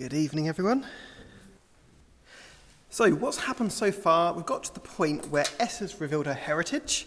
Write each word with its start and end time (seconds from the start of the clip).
Good 0.00 0.14
evening, 0.14 0.48
everyone. 0.48 0.86
So, 2.88 3.10
what's 3.10 3.36
happened 3.36 3.70
so 3.70 3.92
far? 3.92 4.32
We've 4.32 4.46
got 4.46 4.62
to 4.62 4.72
the 4.72 4.80
point 4.80 5.28
where 5.28 5.44
Esther's 5.58 6.00
revealed 6.00 6.24
her 6.24 6.32
heritage 6.32 7.06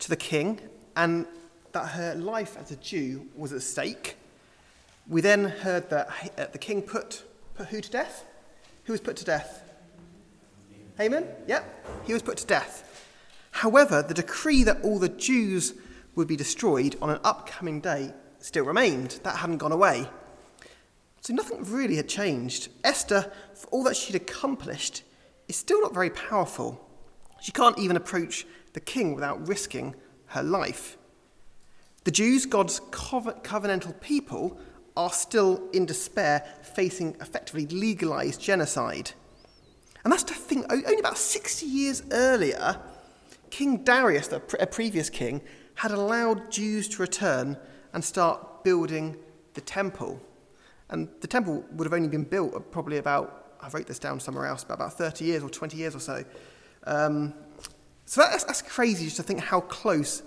to 0.00 0.10
the 0.10 0.16
king 0.16 0.60
and 0.96 1.24
that 1.72 1.86
her 1.92 2.14
life 2.14 2.58
as 2.58 2.70
a 2.70 2.76
Jew 2.76 3.26
was 3.34 3.54
at 3.54 3.62
stake. 3.62 4.18
We 5.08 5.22
then 5.22 5.44
heard 5.44 5.88
that 5.88 6.08
uh, 6.36 6.44
the 6.52 6.58
king 6.58 6.82
put, 6.82 7.22
put 7.54 7.68
who 7.68 7.80
to 7.80 7.90
death? 7.90 8.26
Who 8.84 8.92
was 8.92 9.00
put 9.00 9.16
to 9.16 9.24
death? 9.24 9.62
Haman? 10.98 11.24
Yep, 11.46 12.04
he 12.04 12.12
was 12.12 12.20
put 12.20 12.36
to 12.36 12.46
death. 12.46 13.06
However, 13.50 14.02
the 14.02 14.12
decree 14.12 14.62
that 14.64 14.82
all 14.82 14.98
the 14.98 15.08
Jews 15.08 15.72
would 16.14 16.28
be 16.28 16.36
destroyed 16.36 16.96
on 17.00 17.08
an 17.08 17.18
upcoming 17.24 17.80
day 17.80 18.12
still 18.40 18.66
remained. 18.66 19.20
That 19.22 19.36
hadn't 19.36 19.56
gone 19.56 19.72
away. 19.72 20.06
So 21.26 21.34
nothing 21.34 21.64
really 21.64 21.96
had 21.96 22.08
changed. 22.08 22.68
Esther, 22.84 23.32
for 23.52 23.66
all 23.70 23.82
that 23.82 23.96
she'd 23.96 24.14
accomplished, 24.14 25.02
is 25.48 25.56
still 25.56 25.82
not 25.82 25.92
very 25.92 26.10
powerful. 26.10 26.88
She 27.40 27.50
can't 27.50 27.76
even 27.80 27.96
approach 27.96 28.46
the 28.74 28.78
king 28.78 29.12
without 29.12 29.48
risking 29.48 29.96
her 30.26 30.44
life. 30.44 30.96
The 32.04 32.12
Jews, 32.12 32.46
God's 32.46 32.78
covenantal 32.78 34.00
people, 34.00 34.60
are 34.96 35.10
still 35.10 35.68
in 35.72 35.84
despair, 35.84 36.44
facing 36.62 37.16
effectively 37.20 37.66
legalized 37.66 38.40
genocide. 38.40 39.10
And 40.04 40.12
that's 40.12 40.22
to 40.22 40.34
think, 40.34 40.72
only 40.72 41.00
about 41.00 41.18
60 41.18 41.66
years 41.66 42.04
earlier, 42.12 42.80
King 43.50 43.82
Darius, 43.82 44.28
the 44.28 44.38
previous 44.38 45.10
king, 45.10 45.42
had 45.74 45.90
allowed 45.90 46.52
Jews 46.52 46.86
to 46.90 47.02
return 47.02 47.56
and 47.92 48.04
start 48.04 48.62
building 48.62 49.16
the 49.54 49.60
temple. 49.60 50.20
And 50.90 51.08
the 51.20 51.26
temple 51.26 51.64
would 51.72 51.84
have 51.84 51.92
only 51.92 52.08
been 52.08 52.24
built 52.24 52.70
probably 52.70 52.98
about, 52.98 53.56
I 53.60 53.68
wrote 53.68 53.86
this 53.86 53.98
down 53.98 54.20
somewhere 54.20 54.46
else, 54.46 54.62
about 54.62 54.92
30 54.92 55.24
years 55.24 55.42
or 55.42 55.50
20 55.50 55.76
years 55.76 55.94
or 55.94 56.00
so. 56.00 56.24
Um, 56.84 57.34
so 58.04 58.20
that's, 58.20 58.44
that's 58.44 58.62
crazy 58.62 59.06
just 59.06 59.16
to 59.16 59.22
think 59.22 59.40
how 59.40 59.60
close. 59.60 60.22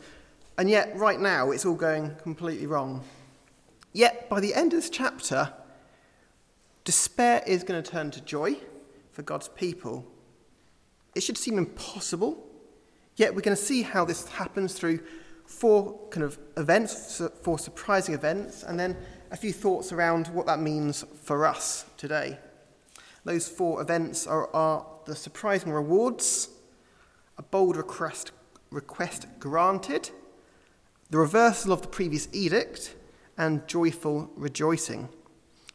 And 0.58 0.70
yet, 0.70 0.96
right 0.98 1.20
now, 1.20 1.52
it's 1.52 1.66
all 1.66 1.76
going 1.76 2.14
completely 2.22 2.68
wrong. 2.68 3.04
Yet, 3.94 4.30
by 4.30 4.42
the 4.42 4.54
end 4.54 4.74
of 4.74 4.80
this 4.80 4.90
chapter, 4.90 5.54
despair 6.84 7.42
is 7.48 7.64
going 7.64 7.82
to 7.82 7.92
turn 7.92 8.12
to 8.12 8.22
joy 8.22 8.58
for 9.12 9.22
God's 9.22 9.48
people. 9.48 10.06
It 11.16 11.24
should 11.24 11.38
seem 11.38 11.58
impossible, 11.58 12.46
yet 13.16 13.34
we're 13.34 13.42
going 13.42 13.56
to 13.56 13.64
see 13.64 13.82
how 13.82 14.06
this 14.06 14.28
happens 14.28 14.74
through 14.74 15.00
four 15.46 16.00
kind 16.10 16.24
of 16.24 16.38
events, 16.58 17.22
four 17.42 17.58
surprising 17.58 18.14
events, 18.14 18.64
and 18.64 18.80
then 18.80 18.96
a 19.32 19.38
few 19.38 19.54
thoughts 19.54 19.92
around 19.92 20.28
what 20.28 20.46
that 20.48 20.60
means 20.60 21.06
for 21.24 21.46
us 21.46 21.86
today. 21.98 22.38
Those 23.26 23.48
four 23.48 23.82
events 23.82 24.26
are, 24.26 24.54
are 24.56 24.86
the 25.06 25.16
surprising 25.16 25.72
rewards, 25.72 26.50
a 27.38 27.44
bold 27.44 27.78
request, 27.78 28.32
request 28.72 29.28
granted, 29.40 30.10
the 31.10 31.18
reversal 31.18 31.72
of 31.72 31.82
the 31.82 31.88
previous 31.88 32.28
edict, 32.32 32.96
and 33.38 33.68
joyful 33.68 34.30
rejoicing. 34.36 35.10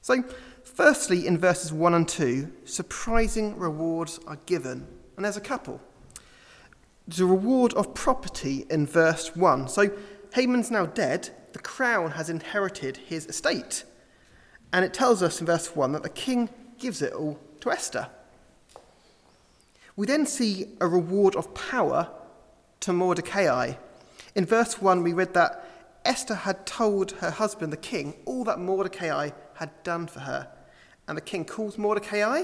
So, 0.03 0.23
firstly, 0.63 1.27
in 1.27 1.39
verses 1.39 1.73
1 1.73 1.95
and 1.95 2.09
2, 2.09 2.53
surprising 2.65 3.57
rewards 3.57 4.21
are 4.27 4.39
given, 4.47 4.87
and 5.17 5.25
there's 5.25 5.37
a 5.37 5.41
couple. 5.41 5.81
The 7.09 7.25
reward 7.25 7.73
of 7.75 7.95
property 7.95 8.67
in 8.69 8.87
verse 8.87 9.35
1. 9.35 9.69
So, 9.69 9.91
Haman's 10.35 10.71
now 10.71 10.87
dead, 10.87 11.31
the 11.55 11.61
crown 11.61 12.11
has 12.11 12.29
inherited 12.29 12.99
his 12.99 13.27
estate. 13.27 13.85
And 14.73 14.85
it 14.85 14.93
tells 14.93 15.23
us 15.23 15.41
in 15.41 15.47
verse 15.47 15.75
1 15.75 15.93
that 15.93 16.03
the 16.03 16.09
king 16.09 16.51
gives 16.79 17.01
it 17.01 17.13
all 17.13 17.39
to 17.61 17.71
Esther. 17.71 18.09
We 19.97 20.07
then 20.07 20.27
see 20.27 20.67
a 20.81 20.89
reward 20.89 21.37
of 21.37 21.55
power 21.55 22.11
to 22.81 22.93
Mordecai. 22.93 23.75
In 24.35 24.45
verse 24.45 24.83
1, 24.83 25.05
we 25.05 25.13
read 25.13 25.33
that 25.35 25.71
Esther 26.05 26.35
had 26.35 26.67
told 26.67 27.13
her 27.13 27.31
husband, 27.31 27.73
the 27.73 27.79
king, 27.79 28.15
all 28.25 28.43
that 28.45 28.59
Mordecai 28.59 29.31
had 29.55 29.71
done 29.85 30.09
for 30.09 30.21
her. 30.21 30.49
And 31.07 31.17
the 31.17 31.23
king 31.23 31.45
calls 31.45 31.79
Mordecai 31.79 32.43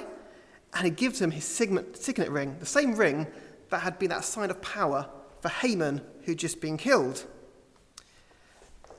and 0.72 0.84
he 0.84 0.91
gives 0.91 1.21
him 1.21 1.32
his 1.32 1.44
signet, 1.44 2.31
ring, 2.31 2.56
the 2.60 2.66
same 2.66 2.94
ring 2.94 3.27
that 3.71 3.81
had 3.81 3.98
been 3.98 4.10
that 4.10 4.25
sign 4.25 4.50
of 4.50 4.62
power 4.62 5.09
for 5.41 5.48
Haman, 5.48 6.00
who'd 6.22 6.38
just 6.38 6.60
been 6.60 6.77
killed 6.77 7.27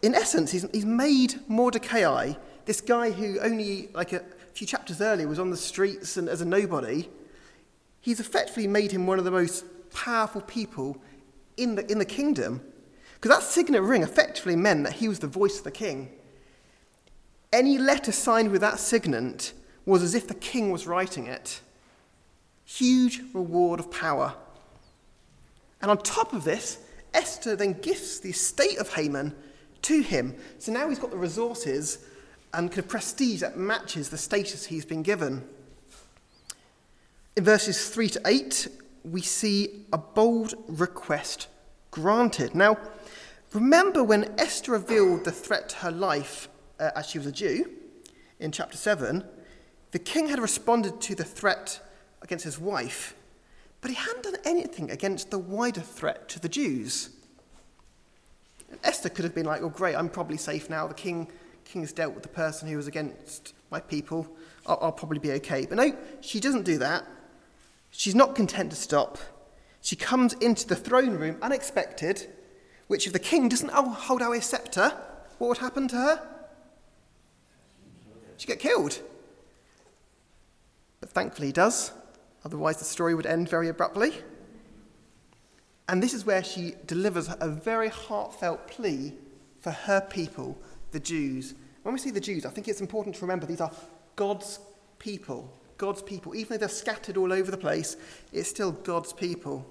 in 0.01 0.15
essence, 0.15 0.51
he's, 0.51 0.65
he's 0.71 0.85
made 0.85 1.39
Mordecai, 1.47 2.33
this 2.65 2.81
guy 2.81 3.11
who 3.11 3.39
only 3.39 3.89
like 3.93 4.13
a 4.13 4.23
few 4.53 4.67
chapters 4.67 5.01
earlier 5.01 5.27
was 5.27 5.39
on 5.39 5.49
the 5.49 5.57
streets 5.57 6.17
and 6.17 6.27
as 6.27 6.41
a 6.41 6.45
nobody, 6.45 7.09
he's 7.99 8.19
effectively 8.19 8.67
made 8.67 8.91
him 8.91 9.07
one 9.07 9.19
of 9.19 9.25
the 9.25 9.31
most 9.31 9.65
powerful 9.91 10.41
people 10.41 10.97
in 11.57 11.75
the, 11.75 11.91
in 11.91 11.97
the 11.97 12.05
kingdom. 12.05 12.61
Because 13.15 13.37
that 13.37 13.43
signet 13.43 13.81
ring 13.81 14.03
effectively 14.03 14.55
meant 14.55 14.83
that 14.83 14.93
he 14.93 15.07
was 15.07 15.19
the 15.19 15.27
voice 15.27 15.59
of 15.59 15.63
the 15.63 15.71
king. 15.71 16.11
Any 17.53 17.77
letter 17.77 18.11
signed 18.11 18.51
with 18.51 18.61
that 18.61 18.79
signet 18.79 19.53
was 19.85 20.01
as 20.01 20.15
if 20.15 20.27
the 20.27 20.33
king 20.33 20.71
was 20.71 20.87
writing 20.87 21.27
it. 21.27 21.61
Huge 22.65 23.21
reward 23.33 23.79
of 23.79 23.91
power. 23.91 24.33
And 25.81 25.91
on 25.91 25.97
top 25.97 26.33
of 26.33 26.43
this, 26.43 26.79
Esther 27.13 27.55
then 27.55 27.73
gifts 27.73 28.19
the 28.19 28.29
estate 28.29 28.77
of 28.77 28.93
Haman 28.93 29.35
to 29.83 30.01
him. 30.01 30.35
So 30.59 30.71
now 30.71 30.89
he's 30.89 30.99
got 30.99 31.11
the 31.11 31.17
resources 31.17 32.05
and 32.53 32.69
kind 32.69 32.79
of 32.79 32.87
prestige 32.87 33.41
that 33.41 33.57
matches 33.57 34.09
the 34.09 34.17
status 34.17 34.65
he's 34.65 34.85
been 34.85 35.03
given. 35.03 35.47
In 37.35 37.43
verses 37.43 37.89
3 37.89 38.09
to 38.09 38.21
8, 38.25 38.67
we 39.03 39.21
see 39.21 39.85
a 39.93 39.97
bold 39.97 40.53
request 40.67 41.47
granted. 41.91 42.53
Now, 42.53 42.77
remember 43.53 44.03
when 44.03 44.33
Esther 44.37 44.73
revealed 44.73 45.23
the 45.23 45.31
threat 45.31 45.69
to 45.69 45.77
her 45.77 45.91
life 45.91 46.49
uh, 46.79 46.91
as 46.95 47.09
she 47.09 47.17
was 47.17 47.27
a 47.27 47.31
Jew 47.31 47.69
in 48.39 48.51
chapter 48.51 48.77
7, 48.77 49.23
the 49.91 49.99
king 49.99 50.27
had 50.27 50.39
responded 50.39 50.99
to 51.01 51.15
the 51.15 51.23
threat 51.23 51.79
against 52.21 52.45
his 52.45 52.59
wife, 52.59 53.15
but 53.81 53.91
he 53.91 53.95
hadn't 53.95 54.23
done 54.23 54.37
anything 54.45 54.89
against 54.91 55.31
the 55.31 55.39
wider 55.39 55.81
threat 55.81 56.27
to 56.29 56.39
the 56.39 56.49
Jews. 56.49 57.09
Esther 58.83 59.09
could 59.09 59.25
have 59.25 59.35
been 59.35 59.45
like, 59.45 59.61
oh, 59.61 59.69
great, 59.69 59.95
I'm 59.95 60.09
probably 60.09 60.37
safe 60.37 60.69
now. 60.69 60.87
The 60.87 60.93
king, 60.93 61.27
king's 61.65 61.91
dealt 61.91 62.13
with 62.13 62.23
the 62.23 62.29
person 62.29 62.67
who 62.67 62.77
was 62.77 62.87
against 62.87 63.53
my 63.69 63.79
people. 63.79 64.27
I'll, 64.65 64.79
I'll 64.81 64.91
probably 64.91 65.19
be 65.19 65.31
okay. 65.33 65.65
But 65.65 65.77
no, 65.77 65.95
she 66.21 66.39
doesn't 66.39 66.63
do 66.63 66.77
that. 66.79 67.05
She's 67.91 68.15
not 68.15 68.35
content 68.35 68.71
to 68.71 68.75
stop. 68.75 69.17
She 69.81 69.95
comes 69.95 70.33
into 70.33 70.67
the 70.67 70.75
throne 70.75 71.11
room 71.11 71.37
unexpected, 71.41 72.27
which 72.87 73.07
if 73.07 73.13
the 73.13 73.19
king 73.19 73.49
doesn't 73.49 73.71
hold 73.71 74.21
out 74.21 74.31
his 74.31 74.45
scepter, 74.45 74.93
what 75.37 75.47
would 75.47 75.57
happen 75.57 75.87
to 75.89 75.95
her? 75.95 76.27
She'd 78.37 78.47
get 78.47 78.59
killed. 78.59 79.01
But 80.99 81.09
thankfully 81.09 81.47
he 81.47 81.53
does, 81.53 81.91
otherwise 82.45 82.77
the 82.77 82.85
story 82.85 83.15
would 83.15 83.25
end 83.25 83.49
very 83.49 83.69
abruptly. 83.69 84.13
And 85.87 86.01
this 86.01 86.13
is 86.13 86.25
where 86.25 86.43
she 86.43 86.75
delivers 86.85 87.29
a 87.39 87.49
very 87.49 87.89
heartfelt 87.89 88.67
plea 88.67 89.13
for 89.59 89.71
her 89.71 90.01
people, 90.01 90.57
the 90.91 90.99
Jews. 90.99 91.53
When 91.83 91.93
we 91.93 91.99
see 91.99 92.11
the 92.11 92.19
Jews, 92.19 92.45
I 92.45 92.49
think 92.49 92.67
it's 92.67 92.81
important 92.81 93.15
to 93.15 93.21
remember 93.21 93.45
these 93.45 93.61
are 93.61 93.71
God's 94.15 94.59
people. 94.99 95.51
God's 95.77 96.01
people. 96.03 96.35
Even 96.35 96.53
though 96.53 96.59
they're 96.59 96.69
scattered 96.69 97.17
all 97.17 97.33
over 97.33 97.49
the 97.49 97.57
place, 97.57 97.97
it's 98.31 98.49
still 98.49 98.71
God's 98.71 99.13
people. 99.13 99.65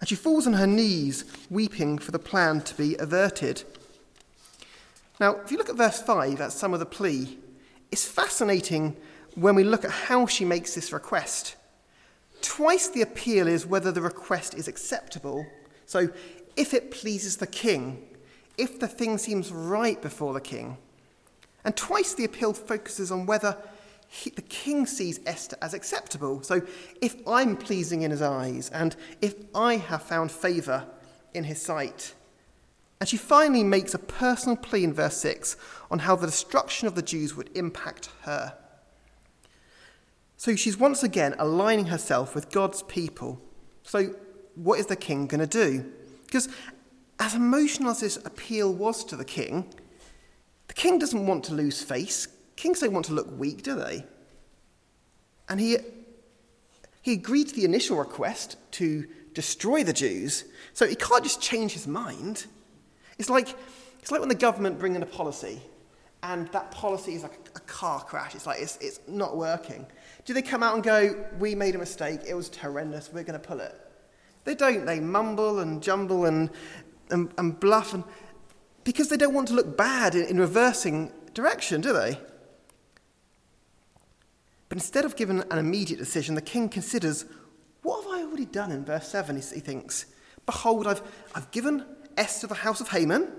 And 0.00 0.08
she 0.08 0.16
falls 0.16 0.46
on 0.46 0.52
her 0.54 0.66
knees, 0.66 1.24
weeping 1.48 1.96
for 1.96 2.10
the 2.10 2.18
plan 2.18 2.60
to 2.62 2.74
be 2.74 2.96
averted. 2.96 3.62
Now, 5.20 5.36
if 5.36 5.50
you 5.50 5.56
look 5.56 5.70
at 5.70 5.76
verse 5.76 6.02
5, 6.02 6.38
that's 6.38 6.54
some 6.54 6.74
of 6.74 6.80
the 6.80 6.86
plea. 6.86 7.38
It's 7.90 8.04
fascinating 8.04 8.96
when 9.34 9.54
we 9.54 9.64
look 9.64 9.84
at 9.84 9.90
how 9.90 10.26
she 10.26 10.44
makes 10.44 10.74
this 10.74 10.92
request. 10.92 11.56
Twice 12.42 12.88
the 12.88 13.02
appeal 13.02 13.48
is 13.48 13.64
whether 13.64 13.90
the 13.90 14.02
request 14.02 14.54
is 14.54 14.68
acceptable. 14.68 15.46
So, 15.86 16.10
if 16.56 16.74
it 16.74 16.90
pleases 16.90 17.38
the 17.38 17.46
king, 17.46 18.06
if 18.58 18.78
the 18.78 18.88
thing 18.88 19.16
seems 19.16 19.50
right 19.50 20.00
before 20.02 20.34
the 20.34 20.40
king. 20.40 20.76
And 21.64 21.76
twice 21.76 22.14
the 22.14 22.24
appeal 22.24 22.52
focuses 22.52 23.10
on 23.10 23.24
whether 23.24 23.56
he, 24.08 24.30
the 24.30 24.42
king 24.42 24.84
sees 24.84 25.20
Esther 25.24 25.56
as 25.62 25.72
acceptable. 25.72 26.42
So, 26.42 26.62
if 27.00 27.16
I'm 27.26 27.56
pleasing 27.56 28.02
in 28.02 28.10
his 28.10 28.20
eyes, 28.20 28.68
and 28.70 28.94
if 29.22 29.34
I 29.54 29.76
have 29.76 30.02
found 30.02 30.30
favour 30.30 30.86
in 31.32 31.44
his 31.44 31.62
sight. 31.62 32.14
And 33.00 33.08
she 33.08 33.16
finally 33.16 33.64
makes 33.64 33.94
a 33.94 33.98
personal 33.98 34.56
plea 34.56 34.84
in 34.84 34.92
verse 34.92 35.16
6 35.16 35.56
on 35.90 36.00
how 36.00 36.14
the 36.14 36.26
destruction 36.26 36.86
of 36.86 36.94
the 36.94 37.02
Jews 37.02 37.34
would 37.34 37.50
impact 37.56 38.10
her. 38.22 38.56
So 40.42 40.56
she's 40.56 40.76
once 40.76 41.04
again 41.04 41.36
aligning 41.38 41.84
herself 41.84 42.34
with 42.34 42.50
God's 42.50 42.82
people. 42.82 43.40
So, 43.84 44.12
what 44.56 44.80
is 44.80 44.86
the 44.86 44.96
king 44.96 45.28
going 45.28 45.38
to 45.38 45.46
do? 45.46 45.88
Because, 46.26 46.48
as 47.20 47.36
emotional 47.36 47.90
as 47.90 48.00
this 48.00 48.16
appeal 48.16 48.74
was 48.74 49.04
to 49.04 49.14
the 49.14 49.24
king, 49.24 49.72
the 50.66 50.74
king 50.74 50.98
doesn't 50.98 51.28
want 51.28 51.44
to 51.44 51.54
lose 51.54 51.80
face. 51.80 52.26
kings 52.56 52.80
don't 52.80 52.92
want 52.92 53.06
to 53.06 53.12
look 53.12 53.28
weak, 53.38 53.62
do 53.62 53.76
they? 53.76 54.04
And 55.48 55.60
he, 55.60 55.76
he 57.02 57.12
agreed 57.12 57.50
to 57.50 57.54
the 57.54 57.64
initial 57.64 57.96
request 57.96 58.56
to 58.72 59.06
destroy 59.34 59.84
the 59.84 59.92
Jews, 59.92 60.42
so 60.72 60.88
he 60.88 60.96
can't 60.96 61.22
just 61.22 61.40
change 61.40 61.72
his 61.72 61.86
mind. 61.86 62.46
It's 63.16 63.30
like, 63.30 63.54
it's 64.00 64.10
like 64.10 64.18
when 64.18 64.28
the 64.28 64.34
government 64.34 64.80
bring 64.80 64.96
in 64.96 65.04
a 65.04 65.06
policy 65.06 65.62
and 66.22 66.48
that 66.48 66.70
policy 66.70 67.14
is 67.14 67.22
like 67.22 67.38
a 67.54 67.60
car 67.60 68.00
crash. 68.00 68.34
It's 68.34 68.46
like 68.46 68.60
it's, 68.60 68.76
it's 68.78 69.00
not 69.06 69.36
working. 69.36 69.86
Do 70.24 70.34
they 70.34 70.42
come 70.42 70.62
out 70.62 70.74
and 70.74 70.82
go, 70.82 71.24
We 71.38 71.54
made 71.54 71.74
a 71.74 71.78
mistake, 71.78 72.20
it 72.26 72.34
was 72.34 72.54
horrendous, 72.54 73.10
we're 73.12 73.24
going 73.24 73.40
to 73.40 73.46
pull 73.46 73.60
it? 73.60 73.78
They 74.44 74.54
don't. 74.54 74.86
They 74.86 75.00
mumble 75.00 75.60
and 75.60 75.82
jumble 75.82 76.24
and, 76.24 76.50
and, 77.10 77.32
and 77.38 77.58
bluff 77.58 77.94
and, 77.94 78.04
because 78.84 79.08
they 79.08 79.16
don't 79.16 79.34
want 79.34 79.48
to 79.48 79.54
look 79.54 79.76
bad 79.76 80.14
in, 80.14 80.26
in 80.26 80.38
reversing 80.38 81.12
direction, 81.34 81.80
do 81.80 81.92
they? 81.92 82.18
But 84.68 84.78
instead 84.78 85.04
of 85.04 85.16
giving 85.16 85.42
an 85.50 85.58
immediate 85.58 85.98
decision, 85.98 86.34
the 86.34 86.42
king 86.42 86.68
considers, 86.68 87.24
What 87.82 88.04
have 88.04 88.12
I 88.12 88.22
already 88.22 88.46
done 88.46 88.72
in 88.72 88.84
verse 88.84 89.08
7? 89.08 89.36
He 89.36 89.42
thinks, 89.60 90.06
Behold, 90.46 90.86
I've, 90.86 91.02
I've 91.34 91.50
given 91.50 91.84
Esther 92.16 92.46
the 92.46 92.54
house 92.54 92.80
of 92.80 92.88
Haman 92.88 93.30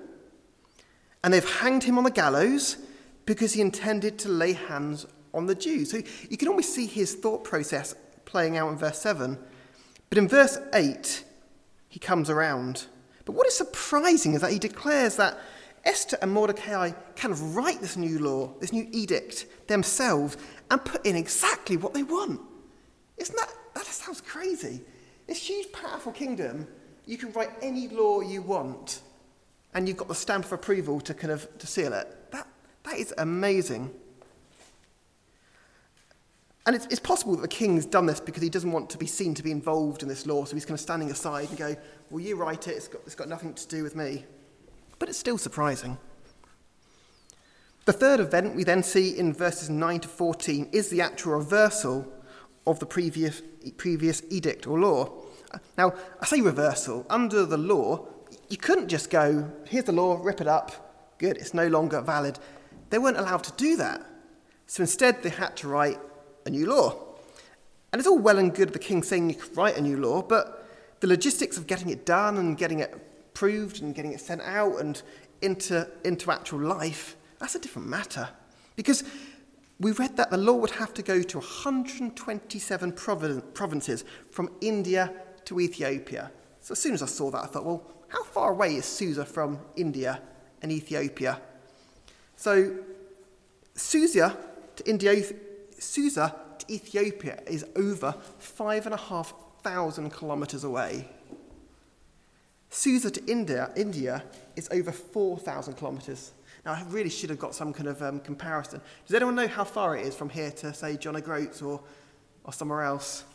and 1.24 1.34
they've 1.34 1.50
hanged 1.60 1.84
him 1.84 1.98
on 1.98 2.04
the 2.04 2.12
gallows 2.12 2.78
because 3.26 3.54
he 3.54 3.62
intended 3.62 4.20
to 4.20 4.30
lay 4.30 4.54
hands 4.54 5.06
on 5.34 5.46
the 5.46 5.56
Jews. 5.56 5.92
So 5.92 6.02
you 6.30 6.38
can 6.38 6.48
almost 6.48 6.74
see 6.74 6.86
his 6.86 7.16
thought 7.16 7.44
process 7.44 7.96
playing 8.26 8.58
out 8.58 8.70
in 8.70 8.78
verse 8.78 9.00
7. 9.00 9.38
But 10.10 10.18
in 10.18 10.28
verse 10.28 10.58
8, 10.74 11.24
he 11.90 12.00
comes 12.00 12.30
around. 12.30 12.88
But 13.26 13.34
what 13.34 13.48
is 13.48 13.56
surprising 13.56 14.34
is 14.34 14.42
that 14.42 14.52
he 14.52 14.60
declares 14.60 15.16
that 15.16 15.38
Esther 15.86 16.18
and 16.22 16.32
Mordecai 16.32 16.92
kind 17.16 17.34
of 17.34 17.56
write 17.56 17.82
this 17.82 17.98
new 17.98 18.20
law, 18.20 18.54
this 18.60 18.72
new 18.72 18.88
edict 18.92 19.48
themselves, 19.68 20.38
and 20.72 20.84
put 20.84 21.06
in 21.06 21.16
exactly 21.16 21.78
what 21.78 21.94
they 21.94 22.04
want. 22.04 22.40
Isn't 23.18 23.36
that, 23.36 23.54
that 23.76 23.86
sounds 23.86 24.22
crazy. 24.22 24.82
This 25.28 25.48
huge, 25.48 25.72
powerful 25.72 26.12
kingdom, 26.12 26.68
you 27.06 27.18
can 27.18 27.32
write 27.34 27.50
any 27.62 27.88
law 27.90 28.22
you 28.22 28.42
want 28.42 29.02
and 29.74 29.88
you've 29.88 29.98
got 29.98 30.08
the 30.08 30.16
stamp 30.16 30.46
of 30.46 30.54
approval 30.54 31.00
to 31.02 31.14
kind 31.14 31.32
of 31.32 31.58
to 31.58 31.68
seal 31.68 31.94
it. 31.94 32.32
That, 32.32 32.48
that 32.84 32.98
is 32.98 33.14
amazing. 33.18 33.92
And 36.66 36.76
it's, 36.76 36.86
it's 36.86 37.00
possible 37.00 37.36
that 37.36 37.42
the 37.42 37.48
king's 37.48 37.86
done 37.86 38.06
this 38.06 38.20
because 38.20 38.42
he 38.42 38.50
doesn't 38.50 38.72
want 38.72 38.90
to 38.92 38.98
be 38.98 39.08
seen 39.08 39.34
to 39.36 39.44
be 39.44 39.52
involved 39.52 40.02
in 40.02 40.08
this 40.08 40.26
law, 40.26 40.46
so 40.46 40.56
he's 40.56 40.66
kind 40.66 40.76
of 40.76 40.82
standing 40.82 41.12
aside 41.12 41.50
and 41.50 41.58
go, 41.58 41.76
Well, 42.10 42.24
you 42.24 42.36
write 42.36 42.68
it, 42.68 42.72
it's 42.72 42.88
got, 42.88 43.02
it's 43.06 43.16
got 43.16 43.28
nothing 43.28 43.54
to 43.54 43.68
do 43.68 43.84
with 43.84 43.96
me. 43.96 44.26
But 44.98 45.10
it's 45.10 45.18
still 45.18 45.38
surprising. 45.38 45.98
The 47.86 47.94
third 47.94 48.22
event 48.22 48.56
we 48.56 48.64
then 48.64 48.82
see 48.82 49.18
in 49.18 49.34
verses 49.34 49.70
9 49.70 50.00
to 50.02 50.08
14 50.08 50.70
is 50.72 50.90
the 50.90 51.02
actual 51.02 51.34
reversal 51.34 52.08
of 52.66 52.80
the 52.80 52.86
previous, 52.86 53.42
previous 53.76 54.22
edict 54.30 54.66
or 54.68 54.80
law. 54.80 55.12
Now, 55.78 55.94
I 56.22 56.26
say 56.26 56.40
reversal. 56.40 57.06
Under 57.10 57.46
the 57.46 57.58
law, 57.58 58.08
you 58.48 58.56
couldn't 58.56 58.88
just 58.88 59.10
go, 59.10 59.52
here's 59.68 59.84
the 59.84 59.92
law, 59.92 60.18
rip 60.24 60.40
it 60.40 60.48
up, 60.48 61.18
good, 61.18 61.36
it's 61.36 61.54
no 61.54 61.68
longer 61.68 62.00
valid. 62.00 62.40
They 62.90 63.00
weren't 63.00 63.18
allowed 63.18 63.44
to 63.44 63.52
do 63.54 63.76
that. 63.76 64.02
So 64.68 64.82
instead, 64.82 65.22
they 65.22 65.30
had 65.30 65.58
to 65.58 65.68
write 65.68 66.00
a 66.46 66.50
new 66.50 66.66
law. 66.66 66.96
And 67.92 68.00
it's 68.00 68.08
all 68.08 68.18
well 68.18 68.40
and 68.40 68.54
good 68.54 68.74
the 68.74 68.80
king 68.80 69.04
saying 69.04 69.30
you 69.30 69.36
could 69.36 69.56
write 69.56 69.78
a 69.78 69.82
new 69.82 69.98
law, 69.98 70.22
but 70.22 70.68
the 71.00 71.08
logistics 71.08 71.58
of 71.58 71.68
getting 71.68 71.90
it 71.90 72.06
done 72.06 72.38
and 72.38 72.58
getting 72.58 72.80
it 72.80 72.94
approved 72.94 73.82
and 73.82 73.94
getting 73.94 74.14
it 74.14 74.20
sent 74.20 74.42
out 74.42 74.80
and 74.80 75.02
into, 75.42 75.88
into 76.04 76.32
actual 76.32 76.60
life, 76.60 77.16
that's 77.40 77.56
a 77.56 77.60
different 77.60 77.88
matter. 77.88 78.30
Because 78.76 79.04
we 79.80 79.92
read 79.92 80.16
that 80.18 80.32
the 80.32 80.38
law 80.38 80.54
would 80.54 80.72
have 80.72 80.94
to 80.94 81.02
go 81.02 81.22
to 81.22 81.38
127 81.38 82.92
provinces 82.94 84.06
from 84.32 84.50
India 84.62 85.14
to 85.46 85.60
Ethiopia. 85.60 86.32
So 86.62 86.72
as 86.72 86.80
soon 86.80 86.94
as 86.94 87.04
I 87.04 87.08
saw 87.08 87.30
that, 87.32 87.44
I 87.44 87.48
thought, 87.48 87.66
well, 87.66 87.84
how 88.08 88.24
far 88.24 88.52
away 88.52 88.76
is 88.76 88.86
Susa 88.86 89.26
from 89.26 89.60
India 89.76 90.22
and 90.62 90.72
Ethiopia? 90.72 91.42
So, 92.36 92.76
Susa 93.76 94.38
to, 94.76 94.90
India, 94.90 95.22
Susa 95.84 96.36
to 96.60 96.74
Ethiopia 96.74 97.42
is 97.48 97.66
over 97.76 98.16
five 98.40 98.86
and 98.86 98.96
a 98.96 98.98
half 98.98 99.34
thousand 99.62 100.12
kilometres 100.12 100.64
away. 100.64 101.10
Susa 102.70 103.12
to 103.12 103.24
India, 103.26 103.72
India 103.76 104.24
is 104.56 104.68
over 104.72 104.92
4,000 104.92 105.76
kilometres. 105.76 106.32
Now, 106.66 106.74
I 106.74 106.84
really 106.90 107.10
should 107.10 107.30
have 107.30 107.38
got 107.38 107.54
some 107.54 107.72
kind 107.72 107.88
of 107.88 108.02
um, 108.02 108.20
comparison. 108.20 108.82
Does 109.06 109.16
anyone 109.16 109.36
know 109.36 109.48
how 109.48 109.64
far 109.64 109.96
it 109.96 110.08
is 110.08 110.16
from 110.16 110.30
here 110.30 110.50
to, 110.50 110.74
say, 110.74 110.98
John 110.98 111.16
O'Groats 111.16 111.62
or, 111.62 111.80
or 112.44 112.52
somewhere 112.52 112.82
else? 112.82 113.26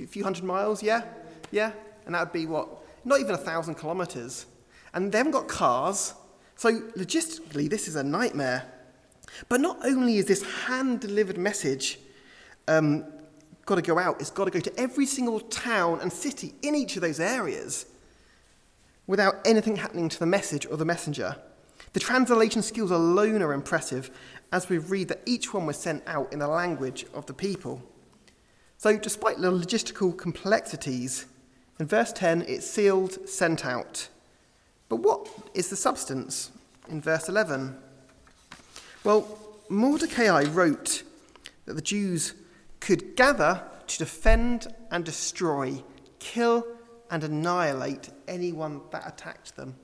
A 0.00 0.06
few 0.06 0.24
hundred 0.24 0.44
miles, 0.44 0.82
yeah? 0.82 1.02
Yeah? 1.50 1.72
And 2.06 2.14
that 2.14 2.20
would 2.20 2.32
be 2.32 2.46
what? 2.46 2.68
Not 3.04 3.20
even 3.20 3.34
a 3.34 3.38
thousand 3.38 3.74
kilometres. 3.74 4.46
And 4.94 5.12
they 5.12 5.18
haven't 5.18 5.32
got 5.32 5.48
cars. 5.48 6.14
So 6.56 6.80
logistically, 6.96 7.68
this 7.68 7.88
is 7.88 7.96
a 7.96 8.02
nightmare. 8.02 8.64
But 9.48 9.60
not 9.60 9.78
only 9.84 10.18
is 10.18 10.26
this 10.26 10.42
hand 10.42 11.00
delivered 11.00 11.38
message 11.38 11.98
um, 12.68 13.04
got 13.66 13.76
to 13.76 13.82
go 13.82 13.98
out, 13.98 14.20
it's 14.20 14.30
got 14.30 14.44
to 14.44 14.50
go 14.50 14.60
to 14.60 14.80
every 14.80 15.06
single 15.06 15.40
town 15.40 16.00
and 16.00 16.12
city 16.12 16.54
in 16.62 16.74
each 16.74 16.96
of 16.96 17.02
those 17.02 17.20
areas 17.20 17.86
without 19.06 19.34
anything 19.44 19.76
happening 19.76 20.08
to 20.08 20.18
the 20.18 20.26
message 20.26 20.66
or 20.66 20.76
the 20.76 20.84
messenger. 20.84 21.36
The 21.92 22.00
translation 22.00 22.62
skills 22.62 22.90
alone 22.90 23.42
are 23.42 23.52
impressive 23.52 24.10
as 24.52 24.68
we 24.68 24.78
read 24.78 25.08
that 25.08 25.22
each 25.26 25.52
one 25.52 25.66
was 25.66 25.76
sent 25.76 26.02
out 26.06 26.32
in 26.32 26.38
the 26.38 26.48
language 26.48 27.06
of 27.14 27.26
the 27.26 27.34
people. 27.34 27.82
So, 28.78 28.98
despite 28.98 29.38
the 29.38 29.50
logistical 29.50 30.16
complexities, 30.16 31.26
in 31.78 31.86
verse 31.86 32.12
10 32.12 32.42
it's 32.48 32.68
sealed, 32.68 33.28
sent 33.28 33.64
out. 33.64 34.08
But 34.88 34.96
what 34.96 35.28
is 35.54 35.70
the 35.70 35.76
substance 35.76 36.50
in 36.88 37.00
verse 37.00 37.28
11? 37.28 37.76
Well, 39.04 39.38
Mordecai 39.68 40.44
wrote 40.44 41.02
that 41.66 41.74
the 41.74 41.82
Jews 41.82 42.34
could 42.80 43.16
gather 43.16 43.62
to 43.86 43.98
defend 43.98 44.66
and 44.90 45.04
destroy, 45.04 45.82
kill 46.18 46.66
and 47.10 47.22
annihilate 47.22 48.08
anyone 48.26 48.80
that 48.90 49.06
attacked 49.06 49.56
them. 49.56 49.76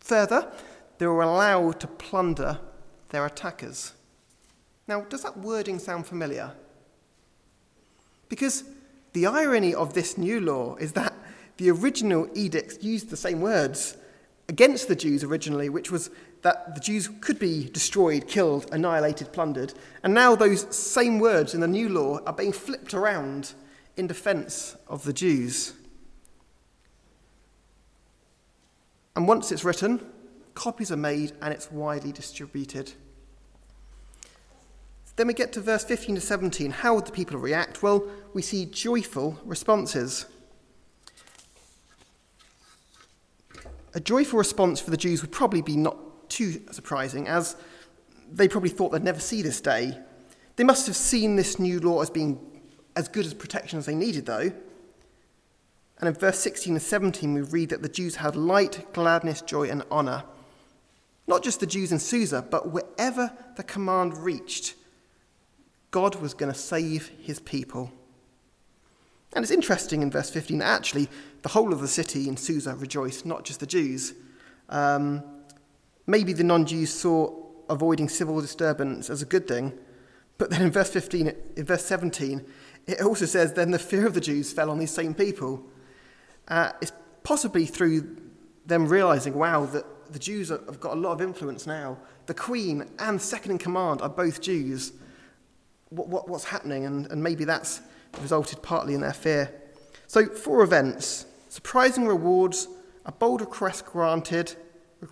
Further, 0.00 0.52
they 0.98 1.06
were 1.06 1.22
allowed 1.22 1.80
to 1.80 1.86
plunder 1.86 2.60
their 3.08 3.24
attackers. 3.24 3.94
Now, 4.86 5.02
does 5.02 5.22
that 5.22 5.38
wording 5.38 5.78
sound 5.78 6.06
familiar? 6.06 6.52
Because 8.28 8.64
the 9.14 9.26
irony 9.26 9.74
of 9.74 9.94
this 9.94 10.18
new 10.18 10.40
law 10.40 10.76
is 10.76 10.92
that 10.92 11.14
the 11.56 11.70
original 11.70 12.28
edicts 12.34 12.82
used 12.82 13.08
the 13.08 13.16
same 13.16 13.40
words 13.40 13.96
against 14.48 14.88
the 14.88 14.96
Jews 14.96 15.22
originally, 15.22 15.68
which 15.68 15.90
was 15.90 16.10
that 16.42 16.74
the 16.74 16.80
Jews 16.80 17.08
could 17.20 17.38
be 17.38 17.68
destroyed, 17.68 18.26
killed, 18.26 18.72
annihilated, 18.72 19.32
plundered. 19.32 19.74
And 20.02 20.14
now 20.14 20.34
those 20.34 20.74
same 20.74 21.18
words 21.18 21.54
in 21.54 21.60
the 21.60 21.68
new 21.68 21.88
law 21.88 22.20
are 22.24 22.32
being 22.32 22.52
flipped 22.52 22.94
around 22.94 23.52
in 23.96 24.06
defense 24.06 24.76
of 24.86 25.04
the 25.04 25.12
Jews. 25.12 25.74
And 29.16 29.26
once 29.26 29.50
it's 29.52 29.64
written, 29.64 30.06
copies 30.54 30.92
are 30.92 30.96
made 30.96 31.32
and 31.42 31.52
it's 31.52 31.70
widely 31.70 32.12
distributed. 32.12 32.92
Then 35.16 35.26
we 35.26 35.34
get 35.34 35.52
to 35.54 35.60
verse 35.60 35.82
15 35.82 36.14
to 36.14 36.20
17. 36.20 36.70
How 36.70 36.94
would 36.94 37.06
the 37.06 37.12
people 37.12 37.40
react? 37.40 37.82
Well, 37.82 38.08
we 38.34 38.40
see 38.40 38.64
joyful 38.66 39.36
responses. 39.44 40.26
A 43.94 44.00
joyful 44.00 44.38
response 44.38 44.80
for 44.80 44.90
the 44.90 44.96
Jews 44.96 45.22
would 45.22 45.32
probably 45.32 45.62
be 45.62 45.76
not 45.76 45.96
too 46.28 46.62
surprising, 46.70 47.26
as 47.26 47.56
they 48.30 48.48
probably 48.48 48.70
thought 48.70 48.90
they'd 48.90 49.02
never 49.02 49.20
see 49.20 49.42
this 49.42 49.60
day. 49.60 49.98
They 50.56 50.64
must 50.64 50.86
have 50.86 50.96
seen 50.96 51.36
this 51.36 51.58
new 51.58 51.80
law 51.80 52.02
as 52.02 52.10
being 52.10 52.38
as 52.96 53.08
good 53.08 53.24
as 53.24 53.32
protection 53.32 53.78
as 53.78 53.86
they 53.86 53.94
needed, 53.94 54.26
though. 54.26 54.52
And 56.00 56.08
in 56.08 56.14
verse 56.14 56.38
16 56.38 56.74
and 56.74 56.82
17, 56.82 57.34
we 57.34 57.40
read 57.40 57.70
that 57.70 57.82
the 57.82 57.88
Jews 57.88 58.16
had 58.16 58.36
light, 58.36 58.92
gladness, 58.92 59.40
joy, 59.40 59.68
and 59.68 59.82
honour. 59.90 60.24
Not 61.26 61.42
just 61.42 61.60
the 61.60 61.66
Jews 61.66 61.92
in 61.92 61.98
Susa, 61.98 62.42
but 62.42 62.70
wherever 62.70 63.32
the 63.56 63.64
command 63.64 64.16
reached, 64.16 64.74
God 65.90 66.16
was 66.16 66.34
going 66.34 66.52
to 66.52 66.58
save 66.58 67.08
his 67.20 67.40
people. 67.40 67.92
And 69.34 69.42
it's 69.42 69.52
interesting 69.52 70.02
in 70.02 70.10
verse 70.10 70.30
15, 70.30 70.62
actually, 70.62 71.08
the 71.42 71.50
whole 71.50 71.72
of 71.72 71.80
the 71.80 71.88
city 71.88 72.28
in 72.28 72.36
Susa 72.36 72.74
rejoiced, 72.74 73.26
not 73.26 73.44
just 73.44 73.60
the 73.60 73.66
Jews. 73.66 74.14
Um, 74.68 75.22
maybe 76.06 76.32
the 76.32 76.44
non 76.44 76.66
Jews 76.66 76.92
saw 76.92 77.34
avoiding 77.68 78.08
civil 78.08 78.40
disturbance 78.40 79.10
as 79.10 79.22
a 79.22 79.26
good 79.26 79.46
thing, 79.46 79.78
but 80.38 80.50
then 80.50 80.62
in 80.62 80.70
verse 80.70 80.90
15, 80.90 81.32
in 81.56 81.64
verse 81.64 81.84
17, 81.84 82.44
it 82.86 83.02
also 83.02 83.26
says, 83.26 83.52
Then 83.52 83.70
the 83.70 83.78
fear 83.78 84.06
of 84.06 84.14
the 84.14 84.20
Jews 84.20 84.52
fell 84.52 84.70
on 84.70 84.78
these 84.78 84.90
same 84.90 85.14
people. 85.14 85.62
Uh, 86.46 86.72
it's 86.80 86.92
possibly 87.22 87.66
through 87.66 88.16
them 88.64 88.88
realizing, 88.88 89.34
wow, 89.34 89.66
that 89.66 89.84
the 90.12 90.18
Jews 90.18 90.48
have 90.48 90.80
got 90.80 90.96
a 90.96 91.00
lot 91.00 91.12
of 91.12 91.20
influence 91.20 91.66
now. 91.66 91.98
The 92.26 92.34
Queen 92.34 92.88
and 92.98 93.20
second 93.20 93.52
in 93.52 93.58
command 93.58 94.00
are 94.00 94.08
both 94.08 94.40
Jews. 94.40 94.92
What, 95.90 96.08
what, 96.08 96.28
what's 96.28 96.44
happening? 96.44 96.86
And, 96.86 97.06
and 97.10 97.22
maybe 97.22 97.44
that's 97.44 97.82
resulted 98.20 98.62
partly 98.62 98.94
in 98.94 99.00
their 99.00 99.12
fear. 99.12 99.52
So, 100.06 100.26
four 100.26 100.62
events 100.62 101.26
surprising 101.48 102.06
rewards, 102.06 102.68
a 103.04 103.12
bold 103.12 103.40
request 103.40 103.86
granted, 103.86 104.54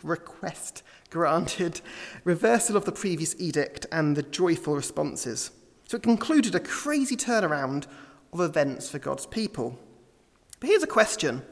request 0.02 0.82
granted, 1.10 1.80
reversal 2.24 2.76
of 2.76 2.84
the 2.84 2.92
previous 2.92 3.34
edict, 3.38 3.86
and 3.90 4.16
the 4.16 4.22
joyful 4.22 4.74
responses. 4.74 5.50
So 5.86 5.96
it 5.96 6.02
concluded 6.02 6.54
a 6.54 6.60
crazy 6.60 7.16
turnaround 7.16 7.86
of 8.32 8.40
events 8.40 8.88
for 8.90 8.98
God's 8.98 9.26
people. 9.26 9.78
But 10.60 10.68
here's 10.68 10.82
a 10.82 10.88
question 10.88 11.42